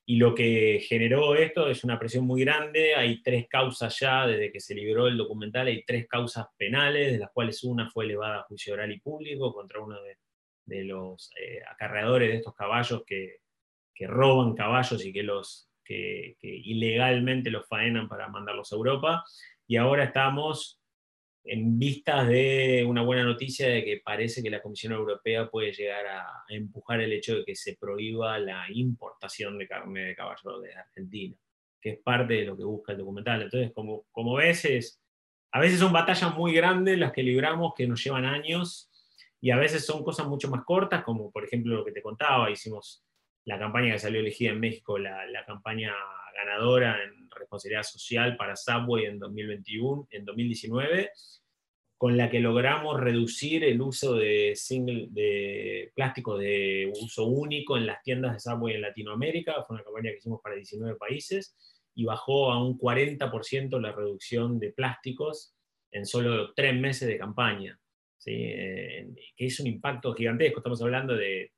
Y 0.06 0.16
lo 0.16 0.34
que 0.34 0.84
generó 0.87 1.37
esto 1.37 1.68
es 1.68 1.84
una 1.84 1.98
presión 1.98 2.26
muy 2.26 2.40
grande. 2.42 2.96
Hay 2.96 3.22
tres 3.22 3.46
causas 3.48 3.96
ya, 4.00 4.26
desde 4.26 4.50
que 4.50 4.58
se 4.58 4.74
liberó 4.74 5.06
el 5.06 5.16
documental, 5.16 5.68
hay 5.68 5.84
tres 5.84 6.08
causas 6.08 6.46
penales, 6.58 7.12
de 7.12 7.18
las 7.18 7.30
cuales 7.30 7.62
una 7.62 7.88
fue 7.88 8.06
elevada 8.06 8.40
a 8.40 8.42
juicio 8.42 8.74
oral 8.74 8.92
y 8.92 8.98
público 8.98 9.54
contra 9.54 9.80
uno 9.80 9.96
de, 10.66 10.84
los 10.84 11.30
eh, 11.40 11.60
acarreadores 11.70 12.30
de 12.30 12.37
estos 12.38 12.54
caballos 12.54 13.04
que, 13.06 13.37
roban 14.00 14.54
caballos 14.54 15.06
y 15.06 15.12
que, 15.12 15.22
los, 15.22 15.70
que 15.84 16.37
ilegalmente 16.42 17.50
los 17.50 17.66
faenan 17.68 18.08
para 18.08 18.28
mandarlos 18.28 18.72
a 18.72 18.76
Europa. 18.76 19.24
Y 19.66 19.76
ahora 19.76 20.04
estamos 20.04 20.80
en 21.44 21.78
vistas 21.78 22.26
de 22.26 22.85
una 22.88 23.02
buena 23.02 23.22
noticia 23.22 23.68
de 23.68 23.85
que 23.85 24.00
parece 24.02 24.42
que 24.42 24.50
la 24.50 24.62
Comisión 24.62 24.94
Europea 24.94 25.50
puede 25.50 25.72
llegar 25.72 26.07
a, 26.07 26.44
empujar 26.48 27.00
el 27.00 27.12
hecho 27.12 27.37
de 27.37 27.44
que 27.44 27.54
se 27.54 27.76
prohíba 27.76 28.38
la 28.38 28.64
importación 28.70 29.59
de 29.59 29.68
carne 29.68 30.00
de 30.00 30.16
caballo 30.16 30.61
de 30.61 30.74
Argentina, 30.74 31.37
que 31.80 31.90
es 31.90 31.98
parte 31.98 32.35
de 32.35 32.44
lo 32.46 32.57
que 32.57 32.64
busca 32.64 32.92
el 32.92 32.98
documental. 32.98 33.42
Entonces, 33.42 33.72
como, 33.72 34.07
como 34.11 34.35
ves, 34.35 35.00
a 35.52 35.61
veces 35.61 35.78
son 35.78 35.92
batallas 35.92 36.35
muy 36.35 36.54
grandes 36.54 36.98
las 36.98 37.12
que 37.12 37.22
libramos, 37.22 37.74
que 37.74 37.87
nos 37.87 38.02
llevan 38.02 38.24
años, 38.24 38.90
y 39.40 39.50
a 39.50 39.57
veces 39.57 39.85
son 39.85 40.02
cosas 40.02 40.26
mucho 40.26 40.48
más 40.48 40.64
cortas, 40.64 41.04
como 41.04 41.30
por 41.30 41.44
ejemplo 41.44 41.76
lo 41.76 41.85
que 41.85 41.92
te 41.92 42.00
contaba, 42.00 42.50
hicimos 42.50 43.04
la 43.44 43.59
campaña 43.59 43.92
que 43.92 43.98
salió 43.98 44.20
elegida 44.20 44.52
en 44.52 44.61
México, 44.61 44.96
la, 44.96 45.26
la 45.26 45.44
campaña 45.44 45.92
ganadora 46.34 47.02
en 47.02 47.30
responsabilidad 47.30 47.82
social 47.82 48.36
para 48.36 48.56
Subway 48.56 49.06
en 49.06 49.18
2021, 49.18 50.08
en 50.10 50.24
2019, 50.24 51.10
con 51.96 52.16
la 52.16 52.28
que 52.28 52.40
logramos 52.40 53.00
reducir 53.00 53.64
el 53.64 53.80
uso 53.80 54.14
de, 54.14 54.54
single, 54.56 55.06
de 55.10 55.92
plástico 55.94 56.36
de 56.36 56.92
uso 57.00 57.26
único 57.26 57.76
en 57.76 57.86
las 57.86 58.02
tiendas 58.02 58.34
de 58.34 58.40
Subway 58.40 58.74
en 58.74 58.82
Latinoamérica. 58.82 59.62
Fue 59.64 59.76
una 59.76 59.84
campaña 59.84 60.10
que 60.10 60.18
hicimos 60.18 60.40
para 60.42 60.56
19 60.56 60.96
países 60.96 61.56
y 61.94 62.04
bajó 62.04 62.52
a 62.52 62.62
un 62.62 62.78
40% 62.78 63.80
la 63.80 63.92
reducción 63.92 64.58
de 64.58 64.72
plásticos 64.72 65.54
en 65.92 66.04
solo 66.04 66.52
tres 66.54 66.74
meses 66.74 67.08
de 67.08 67.16
campaña. 67.16 67.78
¿sí? 68.18 68.32
Eh, 68.34 69.08
que 69.36 69.46
es 69.46 69.60
un 69.60 69.68
impacto 69.68 70.12
gigantesco. 70.12 70.58
Estamos 70.58 70.82
hablando 70.82 71.16
de 71.16 71.52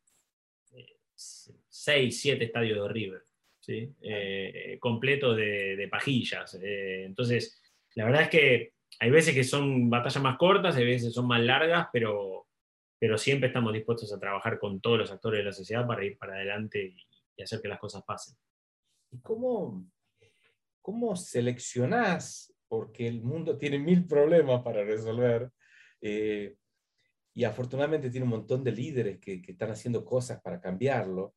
6, 1.15 2.21
7 2.21 2.45
estadios 2.45 2.83
de 2.83 2.93
River. 2.93 3.23
¿Sí? 3.67 3.93
Eh, 4.01 4.79
completo 4.81 5.35
de, 5.35 5.89
pajillas. 5.91 6.55
Eh, 6.63 7.05
entonces, 7.05 7.61
la 7.95 8.05
verdad 8.05 8.23
es 8.23 8.29
que 8.29 8.73
hay 9.01 9.11
veces 9.11 9.35
que 9.35 9.43
son 9.43 9.91
batallas 9.91 10.23
más 10.23 10.39
cortas, 10.39 10.77
hay 10.77 10.85
veces 10.85 11.09
que 11.09 11.15
son 11.15 11.27
más 11.27 11.43
largas, 11.43 11.89
pero, 11.93 12.47
pero 12.99 13.19
siempre 13.19 13.49
estamos 13.49 13.73
dispuestos 13.73 14.13
a 14.13 14.21
trabajar 14.21 14.59
con 14.61 14.81
todos 14.81 14.99
los 14.99 15.11
actores 15.11 15.39
de 15.39 15.45
la 15.45 15.53
sociedad 15.53 15.87
para 15.87 16.05
ir 16.05 16.17
para 16.17 16.35
adelante 16.35 16.95
y, 16.95 17.43
hacer 17.43 17.61
que 17.61 17.69
las 17.69 17.79
cosas 17.79 18.03
pasen. 18.03 18.35
¿Y 19.11 19.21
cómo, 19.21 19.85
cómo 20.81 21.15
seleccionás? 21.17 22.55
Porque 22.67 23.07
el 23.07 23.21
mundo 23.21 23.59
tiene 23.59 23.79
mil 23.79 24.07
problemas 24.07 24.63
para 24.63 24.83
resolver. 24.85 25.51
Eh, 26.01 26.55
y 27.35 27.45
afortunadamente 27.45 28.09
tiene 28.09 28.25
un 28.25 28.31
montón 28.31 28.65
de 28.65 28.73
líderes 28.73 29.19
que, 29.19 29.43
que 29.43 29.53
están 29.53 29.71
haciendo 29.71 30.03
cosas 30.03 30.41
para 30.41 30.59
cambiarlo 30.59 31.35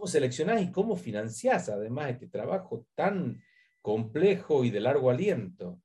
cómo 0.00 0.10
seleccionás 0.10 0.62
y 0.62 0.72
cómo 0.72 0.96
financiás 0.96 1.68
además 1.68 2.12
este 2.12 2.26
trabajo 2.26 2.86
tan 2.94 3.44
complejo 3.82 4.64
y 4.64 4.70
de 4.70 4.80
largo 4.80 5.10
aliento. 5.10 5.78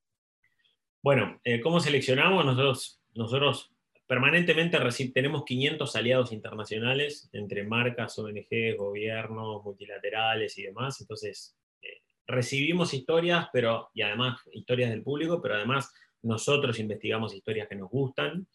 Bueno, 1.04 1.42
eh, 1.44 1.60
¿cómo 1.60 1.82
seleccionamos? 1.82 2.46
Nosotros, 2.46 3.02
nosotros 3.14 3.74
permanentemente 4.08 4.80
tenemos 5.14 5.44
500 5.44 5.96
aliados 5.98 6.32
internacionales 6.32 7.30
entre 7.34 7.66
marcas, 7.66 8.18
ONG, 8.18 8.78
gobiernos, 8.78 9.66
multilaterales 9.66 10.58
y 10.60 10.64
demás. 10.64 11.02
Entonces, 11.02 11.58
eh, 11.82 12.02
recibimos 12.26 12.94
historias, 12.94 13.50
pero, 13.52 13.90
y 13.94 14.02
además 14.02 14.40
historias 14.54 14.92
del 14.92 15.04
público, 15.04 15.42
pero 15.42 15.56
además 15.56 15.94
nosotros 16.22 16.80
investigamos 16.80 17.36
historias 17.36 17.68
que 17.68 17.76
nos 17.76 17.90
gustan. 17.90 18.48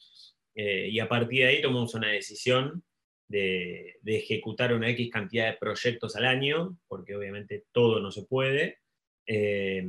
Eh, 0.55 0.89
y 0.91 1.01
a 1.01 1.07
partir 1.09 1.41
de 1.41 1.49
ahí 1.49 1.61
tomamos 1.61 1.93
una 1.93 2.09
decisión 2.09 2.83
de, 3.31 4.01
ejecutar 4.05 4.75
una 4.75 4.91
X 4.91 5.11
cantidad 5.11 5.47
de 5.47 5.59
proyectos 5.59 6.17
al 6.17 6.27
año, 6.27 6.77
porque 6.89 7.15
obviamente 7.15 7.65
todo 7.73 8.01
no 8.01 8.11
se 8.11 8.25
puede. 8.25 8.79
Eh, 9.27 9.85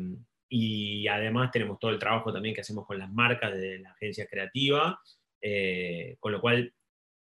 y 0.47 1.07
además 1.07 1.51
tenemos 1.51 1.79
todo 1.79 1.91
el 1.91 1.99
trabajo 1.99 2.31
también 2.31 2.53
que 2.53 2.61
hacemos 2.61 2.85
con 2.85 2.99
las 2.99 3.11
marcas 3.11 3.57
de 3.57 3.79
la 3.79 3.91
agencia 3.91 4.27
creativa, 4.27 4.99
eh, 5.41 6.17
con 6.19 6.33
lo 6.33 6.41
cual 6.41 6.73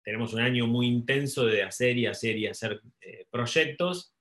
tenemos 0.02 0.32
un 0.32 0.40
año 0.40 0.66
muy 0.66 0.86
intenso 0.86 1.44
de 1.44 1.62
hacer 1.62 1.98
y 1.98 2.06
hacer 2.06 2.36
y 2.36 2.46
hacer 2.46 2.80
eh, 3.00 3.26
proyectos. 3.30 4.14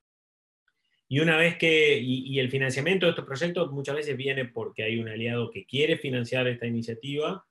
Y 1.07 1.19
una 1.19 1.37
vez 1.37 1.57
que, 1.57 1.99
y, 1.99 2.39
el 2.39 2.49
financiamiento 2.49 3.05
de 3.05 3.11
estos 3.11 3.25
proyectos 3.25 3.71
muchas 3.71 3.95
veces 3.95 4.17
viene 4.17 4.45
porque 4.45 4.83
hay 4.83 4.97
un 4.97 5.07
aliado 5.07 5.51
que 5.51 5.65
quiere 5.65 5.97
financiar 5.97 6.47
esta 6.47 6.65
iniciativa 6.65 7.45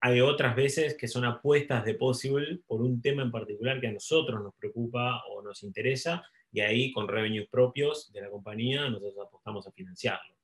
hay 0.00 0.20
otras 0.20 0.56
veces 0.56 0.96
que 0.96 1.08
son 1.08 1.24
apuestas 1.24 1.84
de 1.84 1.94
Possible 1.94 2.60
por 2.66 2.80
un 2.80 3.02
tema 3.02 3.22
en 3.22 3.30
particular 3.30 3.80
que 3.80 3.88
a 3.88 3.92
nosotros 3.92 4.42
nos 4.42 4.54
preocupa 4.54 5.22
o 5.26 5.42
nos 5.42 5.62
interesa, 5.62 6.24
y 6.52 6.60
ahí 6.60 6.90
con 6.92 7.06
revenues 7.06 7.48
propios 7.48 8.10
de 8.12 8.22
la 8.22 8.30
compañía 8.30 8.88
nosotros 8.88 9.26
apostamos 9.26 9.66
a 9.66 9.72
financiarlo. 9.72 10.34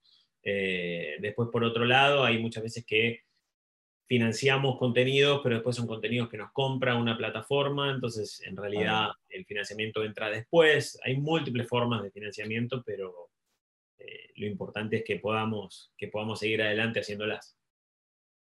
Eh, 0.43 1.17
después, 1.21 1.49
por 1.51 1.65
otro 1.65 1.85
lado, 1.85 2.25
hay 2.25 2.39
muchas 2.39 2.63
veces 2.63 2.85
que 2.87 3.23
financiamos 4.07 4.79
contenidos, 4.79 5.41
pero 5.43 5.57
después 5.57 5.75
son 5.75 5.89
contenidos 5.89 6.29
que 6.29 6.37
nos 6.37 6.53
compra 6.53 6.95
una 6.95 7.17
plataforma, 7.17 7.91
entonces 7.91 8.41
en 8.47 8.57
realidad 8.57 9.09
el 9.29 9.45
financiamiento 9.47 10.05
entra 10.05 10.31
después. 10.31 10.99
Hay 11.03 11.17
múltiples 11.17 11.67
formas 11.67 12.03
de 12.05 12.13
financiamiento, 12.13 12.85
pero 12.87 13.31
eh, 13.99 14.31
lo 14.37 14.47
importante 14.47 14.99
es 14.99 15.05
que 15.05 15.17
podamos, 15.17 15.93
que 15.97 16.07
podamos 16.07 16.39
seguir 16.39 16.63
adelante 16.63 17.01
haciéndolas 17.01 17.57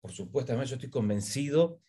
por 0.05 0.13
supuesto, 0.13 0.51
además 0.51 0.69
yo 0.69 0.75
estoy 0.75 0.91
convencido 0.91 1.79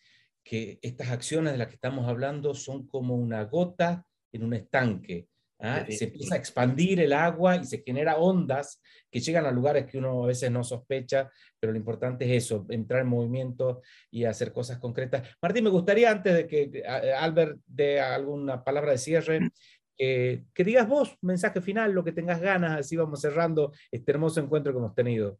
que 0.43 0.79
estas 0.81 1.09
acciones 1.09 1.51
de 1.51 1.59
las 1.59 1.67
que 1.67 1.75
estamos 1.75 2.07
hablando 2.07 2.55
son 2.55 2.87
como 2.87 3.13
una 3.13 3.43
gota 3.43 4.07
en 4.31 4.43
un 4.43 4.55
estanque. 4.55 5.27
¿ah? 5.59 5.85
Se 5.87 6.05
empieza 6.05 6.33
a 6.33 6.39
expandir 6.39 6.99
el 6.99 7.13
agua 7.13 7.57
y 7.57 7.65
se 7.65 7.83
genera 7.85 8.17
ondas 8.17 8.81
que 9.11 9.19
llegan 9.19 9.45
a 9.45 9.51
lugares 9.51 9.85
que 9.85 9.99
uno 9.99 10.23
a 10.23 10.25
veces 10.25 10.49
no 10.49 10.63
sospecha, 10.63 11.29
pero 11.59 11.73
lo 11.73 11.77
importante 11.77 12.25
es 12.25 12.45
eso, 12.45 12.65
entrar 12.69 13.01
en 13.01 13.07
movimiento 13.07 13.83
y 14.09 14.23
hacer 14.23 14.51
cosas 14.51 14.79
concretas. 14.79 15.29
Martín, 15.39 15.65
me 15.65 15.69
gustaría 15.69 16.09
antes 16.09 16.33
de 16.33 16.47
que 16.47 16.83
Albert 16.87 17.59
dé 17.67 18.01
alguna 18.01 18.63
palabra 18.63 18.93
de 18.93 18.97
cierre, 18.97 19.51
que 19.95 20.63
digas 20.65 20.87
vos, 20.87 21.15
mensaje 21.21 21.61
final, 21.61 21.91
lo 21.91 22.03
que 22.03 22.13
tengas 22.13 22.41
ganas, 22.41 22.79
así 22.79 22.95
vamos 22.95 23.21
cerrando 23.21 23.73
este 23.91 24.11
hermoso 24.11 24.39
encuentro 24.39 24.73
que 24.73 24.79
hemos 24.79 24.95
tenido. 24.95 25.37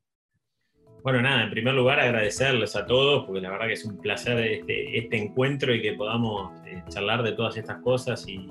Bueno, 1.04 1.22
nada, 1.22 1.44
en 1.44 1.52
primer 1.52 1.74
lugar 1.74 2.00
agradecerles 2.00 2.76
a 2.76 2.86
todos, 2.86 3.26
porque 3.26 3.42
la 3.42 3.50
verdad 3.50 3.68
que 3.68 3.74
es 3.74 3.86
un 3.86 3.98
placer 3.98 4.40
este, 4.40 4.98
este 4.98 5.18
encuentro 5.18 5.74
y 5.74 5.82
que 5.82 5.94
podamos 5.94 6.52
eh, 6.66 6.84
charlar 6.90 7.24
de 7.24 7.34
todas 7.34 7.56
estas 7.58 7.78
cosas 7.82 8.28
y, 8.28 8.50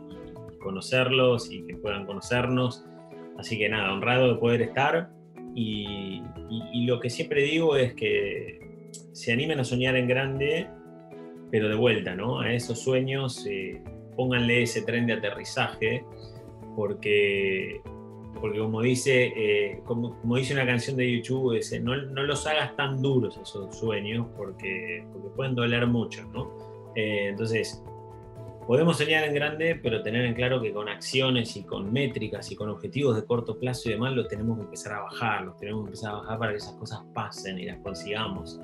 conocerlos 0.66 1.52
y 1.52 1.62
que 1.64 1.76
puedan 1.76 2.06
conocernos. 2.06 2.84
Así 3.38 3.56
que 3.56 3.68
nada, 3.68 3.92
honrado 3.92 4.34
de 4.34 4.40
poder 4.40 4.62
estar. 4.62 5.10
Y, 5.54 6.22
lo 6.86 6.98
que 7.00 7.08
siempre 7.08 7.42
digo 7.42 7.76
es 7.76 7.94
que 7.94 8.58
se 9.12 9.32
animen 9.32 9.60
a 9.60 9.64
soñar 9.64 9.96
en 9.96 10.08
grande, 10.08 10.68
pero 11.50 11.68
de 11.68 11.76
vuelta, 11.76 12.16
¿no? 12.16 12.40
A 12.40 12.52
esos 12.52 12.80
sueños, 12.80 13.46
eh, 13.46 13.80
pónganle 14.16 14.62
ese 14.62 14.82
tren 14.82 15.06
de 15.06 15.14
aterrizaje, 15.14 16.04
porque 16.74 17.80
porque 18.40 18.58
como 18.58 18.82
dice, 18.82 19.32
eh, 19.36 19.82
como, 19.84 20.16
dice 20.36 20.54
una 20.54 20.66
canción 20.66 20.96
de 20.96 21.10
YouTube, 21.10 21.60
no, 21.82 21.96
no, 21.96 22.22
los 22.22 22.46
hagas 22.46 22.76
tan 22.76 23.02
duros 23.02 23.36
esos 23.36 23.76
sueños 23.76 24.26
porque, 24.36 25.06
porque 25.12 25.28
pueden 25.36 25.54
doler 25.54 25.86
mucho, 25.86 26.24
¿no? 26.32 26.50
Eh, 26.94 27.28
entonces, 27.28 27.82
podemos 28.66 28.98
soñar 28.98 29.24
en 29.24 29.34
grande, 29.34 29.78
pero 29.82 30.02
tener 30.02 30.24
en 30.24 30.34
claro 30.34 30.60
que 30.60 30.72
con 30.72 30.88
acciones 30.88 31.56
y 31.56 31.62
con 31.62 31.92
métricas 31.92 32.50
y 32.50 32.56
con 32.56 32.68
objetivos 32.68 33.16
de 33.16 33.24
corto 33.24 33.58
plazo 33.58 33.88
y 33.88 33.92
demás, 33.92 34.14
los 34.14 34.28
tenemos 34.28 34.58
que 34.58 34.64
empezar 34.64 34.94
a 34.94 35.00
bajar, 35.02 35.44
los 35.44 35.56
tenemos 35.56 35.84
que 35.84 35.88
empezar 35.88 36.10
a 36.12 36.14
bajar 36.16 36.38
para 36.38 36.50
que 36.52 36.58
esas 36.58 36.74
cosas 36.74 37.00
pasen 37.14 37.58
y 37.58 37.66
las 37.66 37.78
consigamos. 37.78 38.60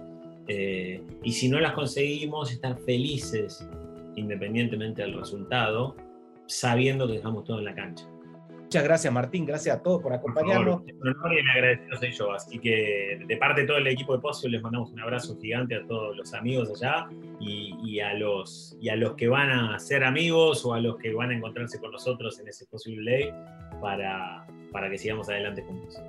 Eh, 0.49 1.03
y 1.23 1.33
si 1.33 1.49
no 1.49 1.61
las 1.61 1.73
conseguimos, 1.73 2.51
estar 2.53 2.77
felices 2.81 3.67
independientemente 4.17 5.03
del 5.03 5.15
resultado, 5.15 5.97
sabiendo 6.47 7.07
que 7.07 7.15
dejamos 7.15 7.45
todo 7.45 7.61
en 7.61 7.65
la 7.65 7.75
cancha. 7.75 8.12
Muchas 8.73 8.85
gracias, 8.85 9.13
Martín. 9.13 9.45
Gracias 9.45 9.77
a 9.77 9.83
todos 9.83 10.01
por 10.01 10.15
acompañarnos. 10.15 10.81
un 10.81 11.09
honor 11.09 11.35
y 11.35 11.41
el 11.41 11.51
agradecido 11.51 11.99
soy 11.99 12.11
yo. 12.13 12.33
Así 12.33 12.59
que 12.59 13.21
de 13.27 13.37
parte 13.37 13.61
de 13.61 13.67
todo 13.67 13.77
el 13.77 13.87
equipo 13.87 14.15
de 14.15 14.21
Pocio 14.21 14.49
les 14.49 14.63
mandamos 14.63 14.91
un 14.93 15.01
abrazo 15.01 15.37
gigante 15.39 15.75
a 15.75 15.87
todos 15.87 16.17
los 16.17 16.33
amigos 16.33 16.71
allá 16.71 17.07
y, 17.39 18.01
a, 18.01 18.15
los, 18.15 18.75
y 18.81 18.89
a 18.89 18.97
los 18.97 19.13
que 19.13 19.29
van 19.29 19.51
a 19.51 19.79
ser 19.79 20.05
amigos 20.05 20.65
o 20.65 20.73
a 20.73 20.81
los 20.81 20.97
que 20.97 21.13
van 21.13 21.33
a 21.33 21.35
encontrarse 21.35 21.79
con 21.79 21.93
nosotros 21.93 22.41
en 22.41 22.49
ese 22.49 22.65
Possible 22.65 23.11
Day 23.11 23.35
para, 23.83 24.47
para 24.73 24.89
que 24.89 24.97
sigamos 24.97 25.29
adelante 25.29 25.63
juntos. 25.65 26.01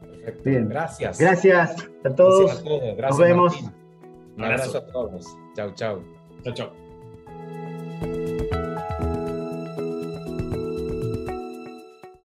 Perfecto. 0.00 0.42
Bien. 0.50 0.68
Gracias. 0.68 1.20
Gracias 1.20 1.88
a 2.04 2.16
todos. 2.16 2.46
Gracias 2.46 2.60
a 2.60 2.64
todos. 2.64 2.96
Gracias, 2.96 3.10
Nos 3.10 3.28
vemos. 3.28 3.62
Un 4.38 4.44
abrazo 4.44 4.78
a 4.78 4.86
todos. 4.88 5.36
Chau, 5.54 5.72
chau. 5.76 6.02
Chau, 6.42 6.52
chau. 6.52 6.81